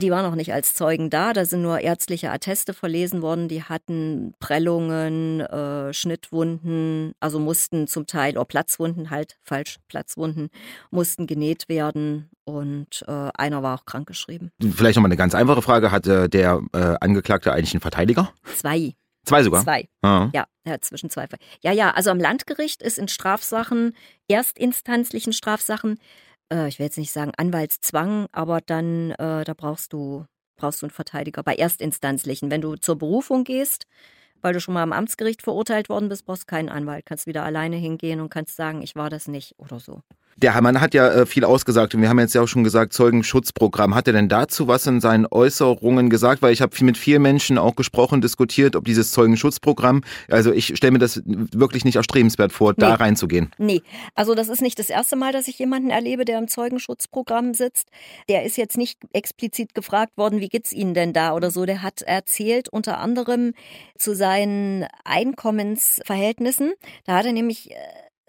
Die 0.00 0.12
waren 0.12 0.24
noch 0.24 0.36
nicht 0.36 0.52
als 0.52 0.74
Zeugen 0.74 1.10
da, 1.10 1.32
da 1.32 1.44
sind 1.44 1.62
nur 1.62 1.80
ärztliche 1.80 2.30
Atteste 2.30 2.72
verlesen 2.72 3.22
worden. 3.22 3.48
Die 3.48 3.64
hatten 3.64 4.34
Prellungen, 4.38 5.40
äh, 5.40 5.92
Schnittwunden, 5.92 7.12
also 7.18 7.40
mussten 7.40 7.88
zum 7.88 8.06
Teil, 8.06 8.36
oder 8.36 8.44
Platzwunden 8.44 9.10
halt, 9.10 9.36
falsch, 9.42 9.78
Platzwunden, 9.88 10.50
mussten 10.92 11.26
genäht 11.26 11.68
werden 11.68 12.30
und 12.44 13.04
äh, 13.08 13.30
einer 13.34 13.64
war 13.64 13.80
auch 13.80 13.84
krankgeschrieben. 13.84 14.52
Vielleicht 14.60 14.96
nochmal 14.96 15.08
eine 15.08 15.16
ganz 15.16 15.34
einfache 15.34 15.62
Frage. 15.62 15.90
Hatte 15.90 16.28
der 16.28 16.62
äh, 16.72 16.94
Angeklagte 17.00 17.52
eigentlich 17.52 17.74
einen 17.74 17.80
Verteidiger? 17.80 18.32
Zwei. 18.56 18.94
Zwei 19.24 19.42
sogar? 19.42 19.64
Zwei. 19.64 19.88
Ah. 20.02 20.30
Ja, 20.32 20.46
hat 20.66 20.84
zwischen 20.84 21.10
zwei. 21.10 21.26
Ja, 21.60 21.72
ja, 21.72 21.90
also 21.90 22.10
am 22.10 22.18
Landgericht 22.20 22.82
ist 22.82 22.98
in 22.98 23.08
Strafsachen, 23.08 23.94
erstinstanzlichen 24.28 25.32
Strafsachen, 25.32 25.98
äh, 26.52 26.68
ich 26.68 26.78
will 26.78 26.86
jetzt 26.86 26.98
nicht 26.98 27.12
sagen 27.12 27.32
Anwaltszwang, 27.36 28.26
aber 28.32 28.60
dann, 28.60 29.12
äh, 29.12 29.44
da 29.44 29.54
brauchst 29.56 29.92
du, 29.92 30.24
brauchst 30.56 30.82
du 30.82 30.86
einen 30.86 30.92
Verteidiger. 30.92 31.42
Bei 31.42 31.54
Erstinstanzlichen, 31.54 32.50
wenn 32.50 32.60
du 32.60 32.76
zur 32.76 32.96
Berufung 32.98 33.44
gehst, 33.44 33.86
weil 34.42 34.52
du 34.52 34.60
schon 34.60 34.74
mal 34.74 34.82
am 34.82 34.92
Amtsgericht 34.92 35.42
verurteilt 35.42 35.88
worden 35.88 36.08
bist, 36.08 36.24
brauchst 36.26 36.46
keinen 36.46 36.68
Anwalt. 36.68 37.06
Kannst 37.06 37.26
wieder 37.26 37.44
alleine 37.44 37.76
hingehen 37.76 38.20
und 38.20 38.30
kannst 38.30 38.56
sagen, 38.56 38.82
ich 38.82 38.94
war 38.96 39.10
das 39.10 39.28
nicht 39.28 39.54
oder 39.58 39.80
so. 39.80 40.02
Der 40.40 40.54
Hermann 40.54 40.80
hat 40.80 40.94
ja 40.94 41.08
äh, 41.08 41.26
viel 41.26 41.44
ausgesagt 41.44 41.94
und 41.94 42.02
wir 42.02 42.08
haben 42.08 42.20
jetzt 42.20 42.34
ja 42.34 42.42
auch 42.42 42.46
schon 42.46 42.62
gesagt, 42.62 42.92
Zeugenschutzprogramm. 42.92 43.94
Hat 43.96 44.06
er 44.06 44.12
denn 44.12 44.28
dazu 44.28 44.68
was 44.68 44.86
in 44.86 45.00
seinen 45.00 45.26
Äußerungen 45.26 46.10
gesagt? 46.10 46.42
Weil 46.42 46.52
ich 46.52 46.62
habe 46.62 46.76
mit 46.84 46.96
vielen 46.96 47.22
Menschen 47.22 47.58
auch 47.58 47.74
gesprochen, 47.74 48.20
diskutiert, 48.20 48.76
ob 48.76 48.84
dieses 48.84 49.10
Zeugenschutzprogramm, 49.10 50.02
also 50.30 50.52
ich 50.52 50.76
stelle 50.76 50.92
mir 50.92 51.00
das 51.00 51.22
wirklich 51.24 51.84
nicht 51.84 51.96
erstrebenswert 51.96 52.52
vor, 52.52 52.70
nee. 52.70 52.76
da 52.78 52.94
reinzugehen. 52.94 53.50
Nee, 53.58 53.82
also 54.14 54.36
das 54.36 54.48
ist 54.48 54.62
nicht 54.62 54.78
das 54.78 54.90
erste 54.90 55.16
Mal, 55.16 55.32
dass 55.32 55.48
ich 55.48 55.58
jemanden 55.58 55.90
erlebe, 55.90 56.24
der 56.24 56.38
im 56.38 56.46
Zeugenschutzprogramm 56.46 57.52
sitzt. 57.52 57.88
Der 58.28 58.44
ist 58.44 58.56
jetzt 58.56 58.76
nicht 58.76 58.98
explizit 59.12 59.74
gefragt 59.74 60.16
worden, 60.16 60.40
wie 60.40 60.48
geht's 60.48 60.72
Ihnen 60.72 60.94
denn 60.94 61.12
da 61.12 61.34
oder 61.34 61.50
so. 61.50 61.66
Der 61.66 61.82
hat 61.82 62.02
erzählt 62.02 62.68
unter 62.68 62.98
anderem 62.98 63.54
zu 63.98 64.14
seinen 64.14 64.86
Einkommensverhältnissen. 65.04 66.72
Da 67.04 67.16
hat 67.16 67.26
er 67.26 67.32
nämlich 67.32 67.72
äh, 67.72 67.74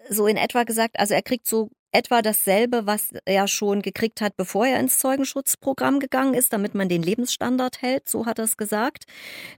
so 0.08 0.26
in 0.26 0.36
etwa 0.36 0.64
gesagt, 0.64 0.98
also 0.98 1.14
er 1.14 1.22
kriegt 1.22 1.46
so 1.46 1.70
etwa 1.92 2.22
dasselbe, 2.22 2.86
was 2.86 3.10
er 3.24 3.48
schon 3.48 3.82
gekriegt 3.82 4.20
hat, 4.20 4.36
bevor 4.36 4.66
er 4.66 4.78
ins 4.80 4.98
Zeugenschutzprogramm 4.98 6.00
gegangen 6.00 6.34
ist, 6.34 6.52
damit 6.52 6.74
man 6.74 6.88
den 6.88 7.02
Lebensstandard 7.02 7.82
hält, 7.82 8.08
so 8.08 8.26
hat 8.26 8.38
er 8.38 8.44
es 8.44 8.56
gesagt. 8.56 9.04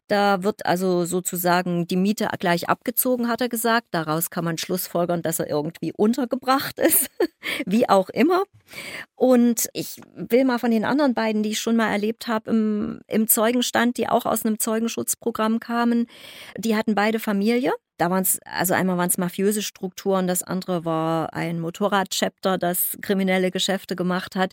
Da 0.09 0.43
wird 0.43 0.65
also 0.67 1.05
sozusagen 1.05 1.87
die 1.87 1.97
Miete 1.97 2.29
gleich 2.39 2.69
abgezogen, 2.69 3.29
hat 3.29 3.41
er 3.41 3.49
gesagt. 3.49 3.89
Daraus 3.91 4.31
kann 4.31 4.45
man 4.45 4.59
schlussfolgern, 4.59 5.23
dass 5.23 5.41
er 5.41 5.49
irgendwie 5.49 5.93
untergebracht 5.97 6.79
ist, 6.79 7.11
wie 7.67 7.89
auch 7.89 8.09
immer. 8.09 8.43
Und 9.15 9.69
ich 9.75 10.01
will 10.15 10.45
mal 10.45 10.59
von 10.59 10.71
den 10.71 10.85
anderen 10.85 11.15
beiden, 11.15 11.43
die 11.43 11.51
ich 11.51 11.61
schon 11.61 11.77
mal 11.77 11.91
erlebt 11.91 12.27
habe 12.27 12.51
im, 12.51 13.01
im 13.09 13.29
Zeugenstand, 13.29 13.99
die 13.99 14.09
auch 14.09 14.27
aus 14.27 14.45
einem 14.45 14.59
Zeugenschutzprogramm 14.59 15.61
kamen, 15.61 16.07
die 16.57 16.77
hatten 16.77 16.95
beide 16.95 17.19
Familie. 17.19 17.73
Da 17.99 18.11
waren 18.11 18.23
es, 18.23 18.41
also 18.45 18.75
einmal 18.75 18.97
waren 18.97 19.09
es 19.09 19.19
mafiöse 19.19 19.63
Strukturen, 19.63 20.27
das 20.27 20.43
andere 20.43 20.85
war 20.85 21.33
ein 21.35 21.61
Motorradchapter, 21.61 22.59
das 22.59 22.99
kriminelle 23.01 23.51
Geschäfte 23.51 23.97
gemacht 23.97 24.35
hat. 24.35 24.53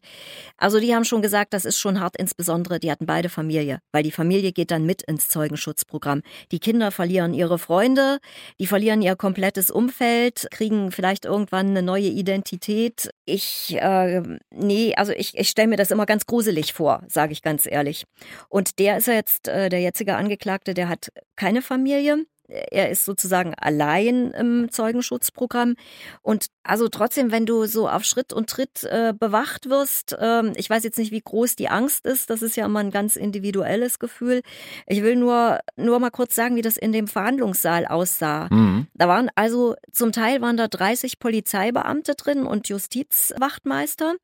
Also 0.58 0.80
die 0.80 0.94
haben 0.94 1.06
schon 1.06 1.22
gesagt, 1.22 1.54
das 1.54 1.66
ist 1.66 1.80
schon 1.80 2.00
hart, 2.00 2.16
insbesondere 2.18 2.80
die 2.80 2.92
hatten 2.92 3.06
beide 3.06 3.30
Familie, 3.30 3.80
weil 3.92 4.04
die 4.04 4.12
Familie 4.12 4.52
geht 4.52 4.72
dann 4.72 4.86
mit 4.86 5.02
ins 5.04 5.30
Zeugenschutzprogramm. 5.30 6.22
Die 6.52 6.60
Kinder 6.60 6.92
verlieren 6.92 7.34
ihre 7.34 7.58
Freunde, 7.58 8.20
die 8.60 8.68
verlieren 8.68 9.02
ihr 9.02 9.16
komplettes 9.16 9.72
Umfeld, 9.72 10.48
kriegen 10.52 10.92
vielleicht 10.92 11.26
irgendwann 11.26 11.70
eine 11.70 11.82
neue 11.82 12.08
Identität. 12.08 13.10
Ich, 13.26 13.76
äh, 13.80 14.22
nee, 14.52 14.94
also 14.96 15.12
ich, 15.14 15.38
ich 15.38 15.50
stelle 15.50 15.70
mir 15.70 15.78
das 15.78 15.92
immer 15.92 16.06
ganz 16.06 16.26
gruselig 16.26 16.74
vor, 16.74 17.04
sage 17.08 17.34
ich 17.34 17.42
ganz 17.42 17.66
ehrlich. 17.66 18.06
Und 18.50 18.80
der 18.80 18.98
ist 18.98 19.08
ja 19.08 19.14
jetzt, 19.14 19.48
äh, 19.48 19.70
der 19.70 19.82
jetzige 19.82 20.16
Angeklagte, 20.16 20.74
der 20.74 20.90
hat 20.90 21.10
keine 21.36 21.62
Familie 21.62 22.26
er 22.50 22.90
ist 22.90 23.06
sozusagen 23.06 23.54
allein 23.56 24.32
im 24.32 24.72
Zeugenschutzprogramm. 24.72 25.76
Und 26.22 26.48
also 26.64 26.88
trotzdem, 26.88 27.32
wenn 27.32 27.46
du 27.46 27.66
so 27.66 27.88
auf 27.90 28.04
Schritt 28.04 28.34
und 28.34 28.50
Tritt 28.50 28.84
äh, 28.84 29.14
bewacht 29.18 29.70
wirst, 29.70 30.16
ähm, 30.20 30.54
ich 30.56 30.70
weiß 30.70 30.84
jetzt 30.84 30.98
nicht, 30.98 31.12
wie 31.12 31.22
groß 31.22 31.56
die 31.56 31.70
Angst 31.70 32.06
ist, 32.06 32.30
das 32.30 32.42
ist 32.42 32.56
ja 32.56 32.66
immer 32.66 32.80
ein 32.80 32.92
ganz 32.92 33.16
individuelles 33.16 34.00
Gefühl. 34.00 34.42
Ich 34.88 35.02
will 35.04 35.16
nur, 35.16 35.60
nur 35.76 36.00
mal 36.00 36.12
kurz 36.12 36.36
sagen, 36.36 36.56
wie 36.56 36.62
das 36.62 36.78
in 36.78 36.92
dem 36.92 37.08
Verhandlungssaal 37.08 37.86
aussah. 37.86 38.48
Mhm. 38.50 38.88
Da 38.94 39.08
waren 39.08 39.30
also 39.36 39.76
zum 39.92 40.12
Teil 40.12 40.42
waren 40.42 40.58
da 40.58 40.68
30 40.68 41.20
Polizeibeamte 41.20 42.16
drin 42.16 42.46
und 42.46 42.68
Justizwachtmeister. 42.70 44.16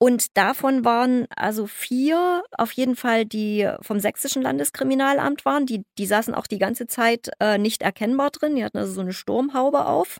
Und 0.00 0.36
davon 0.36 0.84
waren 0.84 1.26
also 1.34 1.66
vier 1.66 2.44
auf 2.56 2.70
jeden 2.72 2.94
Fall, 2.94 3.26
die 3.26 3.68
vom 3.80 3.98
sächsischen 3.98 4.42
Landeskriminalamt 4.42 5.44
waren. 5.44 5.66
Die, 5.66 5.82
die 5.98 6.06
saßen 6.06 6.34
auch 6.34 6.46
die 6.46 6.58
ganze 6.58 6.86
Zeit 6.86 7.30
äh, 7.40 7.57
nicht 7.58 7.82
erkennbar 7.82 8.30
drin. 8.30 8.56
Die 8.56 8.64
hatten 8.64 8.78
also 8.78 8.92
so 8.92 9.00
eine 9.00 9.12
Sturmhaube 9.12 9.86
auf 9.86 10.18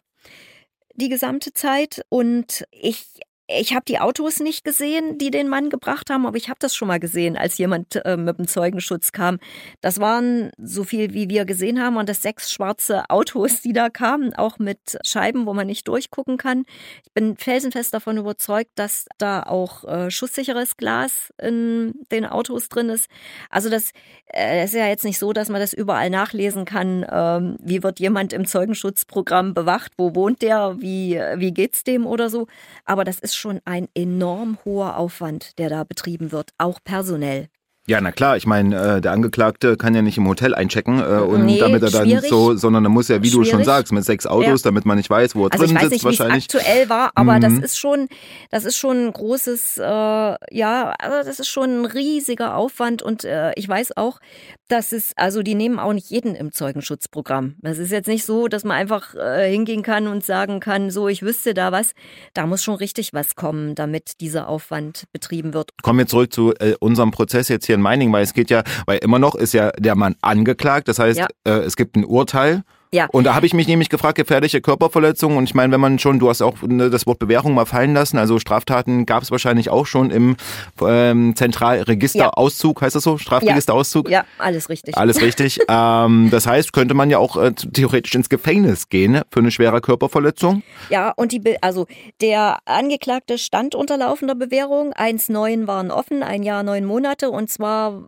die 0.95 1.09
gesamte 1.09 1.53
Zeit. 1.53 2.03
Und 2.09 2.65
ich 2.71 3.07
ich 3.51 3.75
habe 3.75 3.85
die 3.89 3.99
Autos 3.99 4.41
nicht 4.41 4.63
gesehen, 4.63 5.17
die 5.17 5.31
den 5.31 5.49
Mann 5.49 5.71
gebracht 5.71 6.11
haben, 6.11 6.27
aber 6.27 6.37
ich 6.37 6.51
habe 6.51 6.59
das 6.61 6.75
schon 6.75 6.89
mal 6.89 7.01
gesehen, 7.01 7.35
als 7.37 7.57
jemand 7.57 7.97
äh, 8.05 8.19
mit 8.19 8.37
dem 8.37 8.47
Zeugenschutz 8.47 9.11
kam. 9.11 9.39
Das 9.81 9.99
waren 9.99 10.51
so 10.59 10.85
viel, 10.85 11.15
wie 11.15 11.31
wir 11.31 11.47
gesehen 11.47 11.83
haben, 11.83 11.97
und 11.97 12.11
das 12.11 12.21
sechs 12.21 12.53
schwarze 12.53 13.09
Autos, 13.09 13.63
die 13.63 13.73
da 13.73 13.89
kamen, 13.89 14.35
auch 14.35 14.59
mit 14.59 14.99
Scheiben, 15.03 15.47
wo 15.47 15.55
man 15.55 15.67
nicht 15.67 15.89
durchgucken 15.89 16.37
kann. 16.37 16.67
Ich 17.07 17.13
bin 17.15 17.39
felsenfest 17.39 17.95
davon 17.95 18.19
überzeugt, 18.19 18.73
dass 18.75 19.07
da 19.17 19.43
auch 19.45 19.85
äh, 19.85 20.11
schusssicheres 20.11 20.77
Glas 20.77 21.33
in 21.41 21.95
den 22.13 22.27
Autos 22.27 22.69
drin 22.69 22.91
ist. 22.91 23.09
Also 23.49 23.71
das 23.71 23.93
äh, 24.27 24.63
ist 24.65 24.75
ja 24.75 24.89
jetzt 24.89 25.05
nicht 25.05 25.19
so, 25.19 25.33
dass 25.33 25.49
man 25.49 25.61
das 25.61 25.73
überall 25.73 26.11
nachlesen 26.11 26.67
kann. 26.67 27.07
Ähm, 27.11 27.57
wie 27.61 27.83
wird 27.83 27.99
jemand 27.99 28.35
im 28.35 28.45
Zeugenschutzprogramm 28.45 29.55
bewacht? 29.55 29.93
Wo 29.97 30.15
wohnt 30.15 30.43
der? 30.43 30.77
Wie, 30.81 31.19
wie 31.37 31.53
geht's 31.53 31.83
dem 31.83 32.07
oder 32.07 32.29
so? 32.29 32.47
Aber 32.85 33.05
das 33.05 33.19
ist 33.21 33.38
schon 33.39 33.61
ein 33.65 33.89
enorm 33.95 34.59
hoher 34.65 34.97
Aufwand, 34.97 35.59
der 35.59 35.71
da 35.71 35.85
betrieben 35.85 36.33
wird, 36.33 36.53
auch 36.59 36.81
personell. 36.83 37.49
Ja, 37.89 38.03
na 38.03 38.13
klar, 38.13 38.37
ich 38.37 38.47
meine, 38.47 38.97
äh, 38.97 39.01
der 39.01 39.13
Angeklagte 39.13 39.79
kann 39.79 39.95
ja 39.95 40.03
nicht 40.03 40.19
im 40.19 40.29
Hotel 40.29 40.55
einchecken 40.55 41.01
äh, 41.01 41.21
und 41.21 41.47
nee, 41.47 41.59
damit 41.59 41.83
er 41.83 41.91
dann 41.91 42.05
schwierig. 42.05 42.29
so, 42.29 42.55
sondern 42.55 42.85
er 42.85 42.91
muss 42.91 43.09
ja, 43.09 43.23
wie 43.23 43.31
schwierig. 43.31 43.49
du 43.49 43.57
schon 43.57 43.65
sagst, 43.65 43.93
mit 43.95 44.05
sechs 44.05 44.27
Autos, 44.27 44.61
ja. 44.61 44.69
damit 44.69 44.85
man 44.85 44.99
nicht 44.99 45.09
weiß, 45.09 45.35
wo 45.35 45.47
er 45.47 45.53
also 45.53 45.65
drin 45.65 45.79
sitzt 45.79 45.93
nicht, 45.93 46.05
wahrscheinlich. 46.05 46.49
Ich 46.49 46.55
weiß 46.55 46.63
nicht, 46.63 46.71
aktuell 46.71 46.89
war, 46.91 47.13
aber 47.15 47.37
mhm. 47.37 47.41
das 47.41 47.53
ist 47.55 47.79
schon, 47.79 48.09
das 48.51 48.67
ist 48.67 48.77
schon 48.77 49.07
ein 49.07 49.13
großes, 49.15 49.79
äh, 49.79 49.83
ja, 49.83 50.95
also 50.99 51.27
das 51.27 51.41
ist 51.41 51.49
schon 51.49 51.81
ein 51.81 51.85
riesiger 51.87 52.57
Aufwand 52.57 53.01
und 53.01 53.25
äh, 53.25 53.53
ich 53.57 53.67
weiß 53.67 53.97
auch, 53.97 54.21
dass 54.69 54.93
es, 54.93 55.13
also 55.17 55.43
die 55.43 55.55
nehmen 55.55 55.79
auch 55.79 55.95
nicht 55.95 56.11
jeden 56.11 56.35
im 56.35 56.53
Zeugenschutzprogramm. 56.53 57.57
Das 57.63 57.79
ist 57.79 57.91
jetzt 57.91 58.07
nicht 58.07 58.27
so, 58.27 58.49
dass 58.49 58.65
man 58.65 58.77
einfach 58.77 59.15
äh, 59.15 59.51
hingehen 59.51 59.83
kann 59.83 60.09
und 60.09 60.23
sagen 60.25 60.61
kann, 60.61 60.91
so, 60.91 61.09
ich 61.09 61.23
wüsste 61.23 61.55
da 61.55 61.73
was. 61.73 61.93
Da 62.35 62.47
muss 62.47 62.63
schon 62.63 62.75
richtig 62.75 63.15
was 63.15 63.35
kommen, 63.35 63.75
damit 63.75 64.21
dieser 64.21 64.47
Aufwand 64.47 65.05
betrieben 65.13 65.55
wird. 65.55 65.71
Kommen 65.83 66.01
wir 66.01 66.07
zurück 66.07 66.35
zu 66.35 66.53
äh, 66.61 66.75
unserem 66.81 67.11
Prozess 67.13 67.49
jetzt 67.49 67.65
hier 67.65 67.78
in 67.79 67.83
Meining, 67.83 68.13
weil 68.13 68.23
es 68.23 68.35
geht 68.35 68.51
ja, 68.51 68.63
weil 68.87 68.99
immer 68.99 69.19
noch 69.19 69.35
ist 69.35 69.55
ja 69.55 69.71
der 69.79 69.95
Mann 69.95 70.17
angeklagt. 70.21 70.89
Das 70.89 70.99
heißt, 70.99 71.19
ja. 71.19 71.27
äh, 71.45 71.61
es 71.61 71.77
gibt 71.77 71.97
ein 71.97 72.05
Urteil 72.05 72.63
Ja. 72.93 73.07
Und 73.13 73.25
da 73.25 73.35
habe 73.35 73.47
ich 73.47 73.55
mich 73.55 73.69
nämlich 73.69 73.91
gefragt, 73.91 74.17
gefährliche 74.17 74.61
Körperverletzung. 74.61 75.37
Und 75.37 75.45
ich 75.45 75.55
meine, 75.55 75.73
wenn 75.73 75.81
man 75.81 75.99
schon, 75.99 76.19
du 76.19 76.29
hast 76.29 76.43
auch 76.43 76.63
ne, 76.63 76.91
das 76.91 77.07
Wort 77.07 77.19
Bewährung 77.19 77.55
mal 77.55 77.67
fallen 77.67 77.95
lassen, 77.95 78.19
also 78.19 78.39
Straftaten 78.39 79.05
gab 79.05 79.23
es 79.23 79.31
wahrscheinlich 79.31 79.71
auch 79.71 79.87
schon 79.87 80.11
im 80.11 80.37
ähm, 80.81 81.37
Zentralregisterauszug, 81.37 82.81
heißt 82.81 82.97
das 82.97 83.03
so? 83.03 83.19
Strafregisterauszug? 83.19 84.09
Ja, 84.09 84.25
alles 84.39 84.69
richtig. 84.69 84.97
Alles 84.97 85.21
richtig. 85.21 85.61
ähm, 85.69 86.29
das 86.31 86.47
heißt, 86.47 86.73
könnte 86.73 86.95
man 86.95 87.11
ja 87.11 87.19
auch 87.19 87.37
äh, 87.37 87.53
theoretisch 87.53 88.15
ins 88.15 88.29
Gefängnis 88.29 88.89
gehen 88.89 89.21
für 89.31 89.41
eine 89.41 89.51
schwere 89.51 89.81
Körperverletzung? 89.81 90.63
Ja, 90.89 91.13
und 91.17 91.33
die, 91.33 91.41
Be 91.41 91.57
also 91.61 91.87
der 92.21 92.59
Angeklagte 92.65 93.39
stand 93.39 93.75
unter 93.75 93.97
laufender 93.99 94.35
Bewährung. 94.35 94.93
1,9 94.95 95.67
waren 95.67 95.91
offen, 95.91 96.23
ein 96.23 96.43
Jahr, 96.43 96.63
neun 96.63 96.85
Monate. 96.85 97.31
Und 97.31 97.51
zwar 97.51 98.03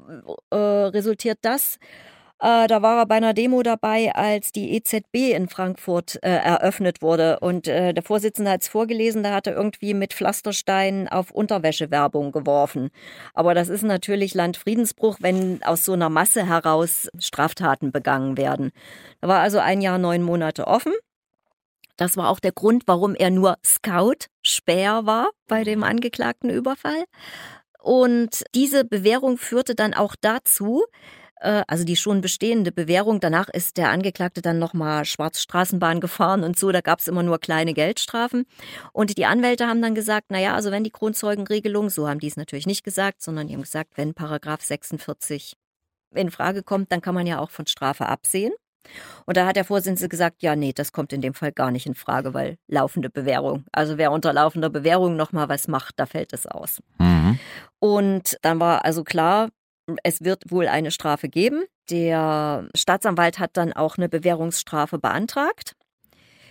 äh, 0.51 0.57
resultiert 0.57 1.38
das 1.43 1.79
äh, 2.40 2.66
da 2.68 2.81
war 2.81 2.98
er 2.98 3.07
bei 3.07 3.16
einer 3.16 3.35
Demo 3.35 3.62
dabei, 3.62 4.14
als 4.14 4.50
die 4.50 4.74
EZB 4.74 5.35
in 5.35 5.48
Frankfurt 5.48 6.18
äh, 6.22 6.31
eröffnet 6.31 7.03
wurde. 7.03 7.38
Und 7.40 7.68
äh, 7.68 7.92
der 7.92 8.03
Vorsitzende 8.03 8.50
hat 8.50 8.62
es 8.62 8.68
vorgelesen, 8.68 9.22
da 9.22 9.35
hat 9.35 9.46
er 9.46 9.55
irgendwie 9.55 9.92
mit 9.92 10.14
Pflastersteinen 10.14 11.07
auf 11.09 11.31
Unterwäschewerbung 11.31 12.33
geworfen. 12.33 12.90
Aber 13.35 13.55
das 13.55 13.68
ist 13.68 13.83
natürlich 13.83 14.33
Landfriedensbruch, 14.33 15.18
wenn 15.20 15.62
aus 15.62 15.85
so 15.85 15.92
einer 15.92 16.09
Masse 16.09 16.46
heraus 16.46 17.09
Straftaten 17.18 17.92
begangen 17.92 18.38
werden. 18.38 18.72
Da 19.20 19.29
war 19.29 19.40
also 19.40 19.59
ein 19.59 19.83
Jahr, 19.83 19.98
neun 19.98 20.22
Monate 20.22 20.66
offen. 20.66 20.94
Das 21.98 22.16
war 22.16 22.31
auch 22.31 22.40
der 22.40 22.53
Grund, 22.53 22.85
warum 22.87 23.14
er 23.14 23.31
nur 23.31 23.59
Scout, 23.62 24.29
Speer 24.42 25.05
war 25.05 25.29
bei 25.46 25.64
dem 25.64 25.83
angeklagten 25.83 26.48
Überfall. 26.48 27.05
Und 27.83 28.44
diese 28.55 28.87
Bewährung 28.87 29.37
führte 29.37 29.74
dann 29.74 29.92
auch 29.92 30.14
dazu, 30.18 30.85
also 31.40 31.85
die 31.85 31.96
schon 31.96 32.20
bestehende 32.20 32.72
Bewährung. 32.72 33.20
Danach 33.20 33.48
ist 33.48 33.76
der 33.76 33.90
Angeklagte 33.90 34.42
dann 34.42 34.59
nochmal 34.59 35.05
Schwarzstraßenbahn 35.05 36.00
gefahren 36.00 36.44
und 36.44 36.59
so. 36.59 36.72
Da 36.72 36.81
gab 36.81 37.00
es 37.00 37.09
immer 37.09 37.22
nur 37.22 37.38
kleine 37.38 37.74
Geldstrafen. 37.74 38.44
Und 38.92 39.16
die 39.16 39.26
Anwälte 39.26 39.66
haben 39.66 39.83
dann 39.83 39.94
gesagt, 39.94 40.31
naja, 40.31 40.55
also 40.55 40.70
wenn 40.70 40.85
die 40.85 40.90
Kronzeugenregelung, 40.90 41.90
so 41.90 42.09
haben 42.09 42.20
die 42.20 42.29
es 42.29 42.37
natürlich 42.37 42.66
nicht 42.66 42.85
gesagt, 42.85 43.22
sondern 43.22 43.48
die 43.48 43.55
haben 43.55 43.62
gesagt, 43.62 43.96
wenn 43.96 44.14
Paragraph 44.14 44.62
46 44.62 45.57
in 46.14 46.31
Frage 46.31 46.62
kommt, 46.62 46.92
dann 46.92 47.00
kann 47.00 47.14
man 47.14 47.26
ja 47.26 47.38
auch 47.38 47.50
von 47.50 47.66
Strafe 47.66 48.07
absehen. 48.07 48.53
Und 49.26 49.37
da 49.37 49.46
hat 49.46 49.57
der 49.57 49.64
Vorsitzende 49.64 50.09
gesagt, 50.09 50.42
ja, 50.42 50.57
nee, 50.57 50.72
das 50.72 50.92
kommt 50.92 51.12
in 51.12 51.20
dem 51.20 51.35
Fall 51.35 51.53
gar 51.53 51.70
nicht 51.70 51.87
in 51.87 51.94
Frage, 51.94 52.35
weil 52.35 52.57
laufende 52.66 53.11
Bewährung. 53.11 53.64
Also 53.72 53.98
wer 53.98 54.11
unter 54.11 54.33
laufender 54.33 54.70
Bewährung 54.70 55.16
nochmal 55.16 55.48
was 55.48 55.68
macht, 55.68 55.98
da 55.98 56.07
fällt 56.07 56.33
es 56.33 56.46
aus. 56.46 56.81
Mhm. 56.98 57.38
Und 57.79 58.38
dann 58.42 58.59
war 58.59 58.85
also 58.85 59.05
klar, 59.05 59.50
es 60.03 60.22
wird 60.24 60.50
wohl 60.50 60.68
eine 60.68 60.90
Strafe 60.90 61.29
geben. 61.29 61.64
Der 61.90 62.68
Staatsanwalt 62.74 63.38
hat 63.38 63.57
dann 63.57 63.72
auch 63.72 63.98
eine 63.98 64.09
Bewährungsstrafe 64.09 64.98
beantragt, 64.98 65.76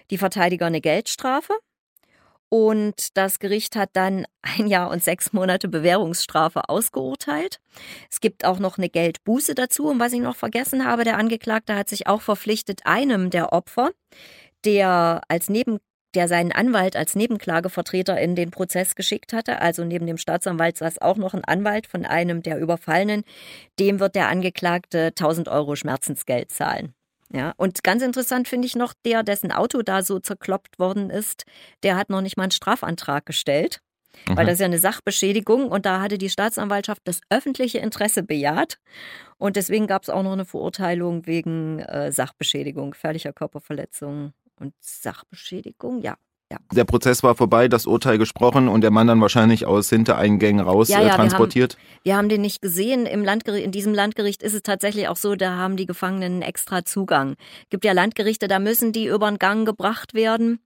die 0.09 0.17
Verteidiger 0.17 0.65
eine 0.65 0.81
Geldstrafe. 0.81 1.53
Und 2.49 3.15
das 3.15 3.37
Gericht 3.37 3.75
hat 3.75 3.91
dann 3.93 4.25
ein 4.41 4.65
Jahr 4.67 4.89
und 4.89 5.03
sechs 5.03 5.33
Monate 5.33 5.67
Bewährungsstrafe 5.67 6.67
ausgeurteilt. 6.67 7.59
Es 8.09 8.21
gibt 8.21 8.43
auch 8.43 8.57
noch 8.57 8.79
eine 8.79 8.89
Geldbuße 8.89 9.53
dazu. 9.53 9.87
Und 9.87 9.99
was 9.99 10.13
ich 10.13 10.19
noch 10.19 10.35
vergessen 10.35 10.83
habe, 10.85 11.03
der 11.03 11.17
Angeklagte 11.17 11.75
hat 11.75 11.89
sich 11.89 12.07
auch 12.07 12.21
verpflichtet, 12.21 12.81
einem 12.85 13.29
der 13.29 13.53
Opfer, 13.53 13.91
der 14.65 15.21
als 15.27 15.49
Neben 15.49 15.79
der 16.15 16.27
seinen 16.27 16.51
Anwalt 16.51 16.95
als 16.95 17.15
Nebenklagevertreter 17.15 18.19
in 18.19 18.35
den 18.35 18.51
Prozess 18.51 18.95
geschickt 18.95 19.33
hatte. 19.33 19.61
Also 19.61 19.83
neben 19.85 20.07
dem 20.07 20.17
Staatsanwalt 20.17 20.77
saß 20.77 21.01
auch 21.01 21.17
noch 21.17 21.33
ein 21.33 21.45
Anwalt 21.45 21.87
von 21.87 22.05
einem 22.05 22.41
der 22.41 22.59
Überfallenen. 22.59 23.23
Dem 23.79 23.99
wird 23.99 24.15
der 24.15 24.29
Angeklagte 24.29 25.07
1000 25.07 25.47
Euro 25.49 25.75
Schmerzensgeld 25.75 26.51
zahlen. 26.51 26.93
Ja, 27.31 27.53
und 27.57 27.83
ganz 27.83 28.01
interessant 28.01 28.47
finde 28.47 28.65
ich 28.65 28.75
noch, 28.75 28.93
der, 29.05 29.21
dessen 29.21 29.51
Auto 29.51 29.83
da 29.83 30.01
so 30.01 30.19
zerkloppt 30.19 30.79
worden 30.79 31.11
ist, 31.11 31.45
der 31.83 31.95
hat 31.95 32.09
noch 32.09 32.21
nicht 32.21 32.37
mal 32.37 32.43
einen 32.43 32.51
Strafantrag 32.51 33.25
gestellt. 33.25 33.81
Mhm. 34.27 34.37
Weil 34.37 34.45
das 34.45 34.53
ist 34.53 34.59
ja 34.61 34.65
eine 34.65 34.79
Sachbeschädigung 34.79 35.67
und 35.69 35.85
da 35.85 36.01
hatte 36.01 36.17
die 36.17 36.29
Staatsanwaltschaft 36.29 37.01
das 37.05 37.21
öffentliche 37.29 37.77
Interesse 37.77 38.23
bejaht. 38.23 38.79
Und 39.37 39.55
deswegen 39.55 39.85
gab 39.85 40.03
es 40.03 40.09
auch 40.09 40.23
noch 40.23 40.33
eine 40.33 40.45
Verurteilung 40.45 41.25
wegen 41.27 41.79
äh, 41.79 42.11
Sachbeschädigung, 42.11 42.91
gefährlicher 42.91 43.31
Körperverletzung 43.31 44.33
und 44.59 44.73
Sachbeschädigung, 44.79 46.01
ja. 46.01 46.15
Ja. 46.51 46.57
Der 46.73 46.83
Prozess 46.83 47.21
war 47.21 47.35
vorbei, 47.35 47.67
das 47.67 47.85
Urteil 47.85 48.17
gesprochen 48.17 48.69
und 48.69 48.81
der 48.81 48.89
Mann 48.89 49.05
dann 49.05 49.21
wahrscheinlich 49.21 49.67
aus 49.67 49.89
Hintereingängen 49.89 50.65
raus 50.65 50.89
ja, 50.89 50.99
ja, 50.99 51.13
äh, 51.13 51.15
transportiert. 51.15 51.75
Wir 51.75 51.83
haben, 51.83 52.03
wir 52.03 52.17
haben, 52.17 52.29
den 52.29 52.41
nicht 52.41 52.59
gesehen. 52.59 53.05
Im 53.05 53.23
Landgericht, 53.23 53.63
in 53.63 53.71
diesem 53.71 53.93
Landgericht 53.93 54.41
ist 54.41 54.55
es 54.55 54.63
tatsächlich 54.63 55.09
auch 55.09 55.15
so, 55.15 55.35
da 55.35 55.57
haben 55.57 55.77
die 55.77 55.85
Gefangenen 55.85 56.41
extra 56.41 56.83
Zugang. 56.83 57.35
Gibt 57.69 57.85
ja 57.85 57.91
Landgerichte, 57.91 58.47
da 58.47 58.57
müssen 58.57 58.91
die 58.93 59.05
über 59.05 59.29
den 59.29 59.37
Gang 59.37 59.63
gebracht 59.63 60.15
werden. 60.15 60.59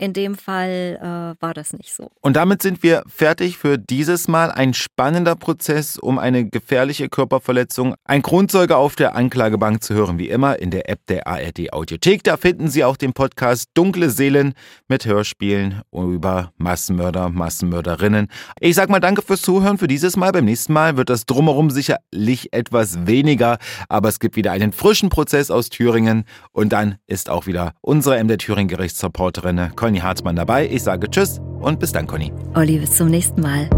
In 0.00 0.14
dem 0.14 0.34
Fall 0.34 0.98
äh, 0.98 1.42
war 1.42 1.52
das 1.52 1.74
nicht 1.74 1.92
so. 1.92 2.10
Und 2.22 2.34
damit 2.34 2.62
sind 2.62 2.82
wir 2.82 3.02
fertig 3.06 3.58
für 3.58 3.76
dieses 3.76 4.28
Mal. 4.28 4.50
Ein 4.50 4.72
spannender 4.72 5.36
Prozess 5.36 5.98
um 5.98 6.18
eine 6.18 6.48
gefährliche 6.48 7.10
Körperverletzung. 7.10 7.94
Ein 8.04 8.22
Grundzeuge 8.22 8.78
auf 8.78 8.96
der 8.96 9.14
Anklagebank 9.14 9.82
zu 9.82 9.92
hören, 9.92 10.18
wie 10.18 10.30
immer, 10.30 10.58
in 10.58 10.70
der 10.70 10.88
App 10.88 11.00
der 11.08 11.26
ARD 11.26 11.74
Audiothek. 11.74 12.24
Da 12.24 12.38
finden 12.38 12.68
Sie 12.68 12.82
auch 12.82 12.96
den 12.96 13.12
Podcast 13.12 13.68
Dunkle 13.74 14.08
Seelen 14.08 14.54
mit 14.88 15.04
Hörspielen 15.04 15.82
über 15.92 16.54
Massenmörder, 16.56 17.28
Massenmörderinnen. 17.28 18.28
Ich 18.58 18.76
sag 18.76 18.88
mal 18.88 19.00
danke 19.00 19.20
fürs 19.20 19.42
Zuhören 19.42 19.76
für 19.76 19.86
dieses 19.86 20.16
Mal. 20.16 20.32
Beim 20.32 20.46
nächsten 20.46 20.72
Mal 20.72 20.96
wird 20.96 21.10
das 21.10 21.26
drumherum 21.26 21.68
sicherlich 21.68 22.54
etwas 22.54 23.06
weniger, 23.06 23.58
aber 23.90 24.08
es 24.08 24.18
gibt 24.18 24.36
wieder 24.36 24.52
einen 24.52 24.72
frischen 24.72 25.10
Prozess 25.10 25.50
aus 25.50 25.68
Thüringen 25.68 26.24
und 26.52 26.72
dann 26.72 26.96
ist 27.06 27.28
auch 27.28 27.46
wieder 27.46 27.74
unsere 27.82 28.16
MD 28.24 28.38
Thüringen 28.38 28.68
Gerichtsreporterin 28.68 29.72
Conny 29.90 29.98
Hartmann 29.98 30.36
dabei. 30.36 30.68
Ich 30.70 30.84
sage 30.84 31.10
Tschüss 31.10 31.40
und 31.60 31.80
bis 31.80 31.90
dann, 31.90 32.06
Conny. 32.06 32.32
Olli, 32.54 32.78
bis 32.78 32.92
zum 32.92 33.08
nächsten 33.08 33.40
Mal. 33.40 33.68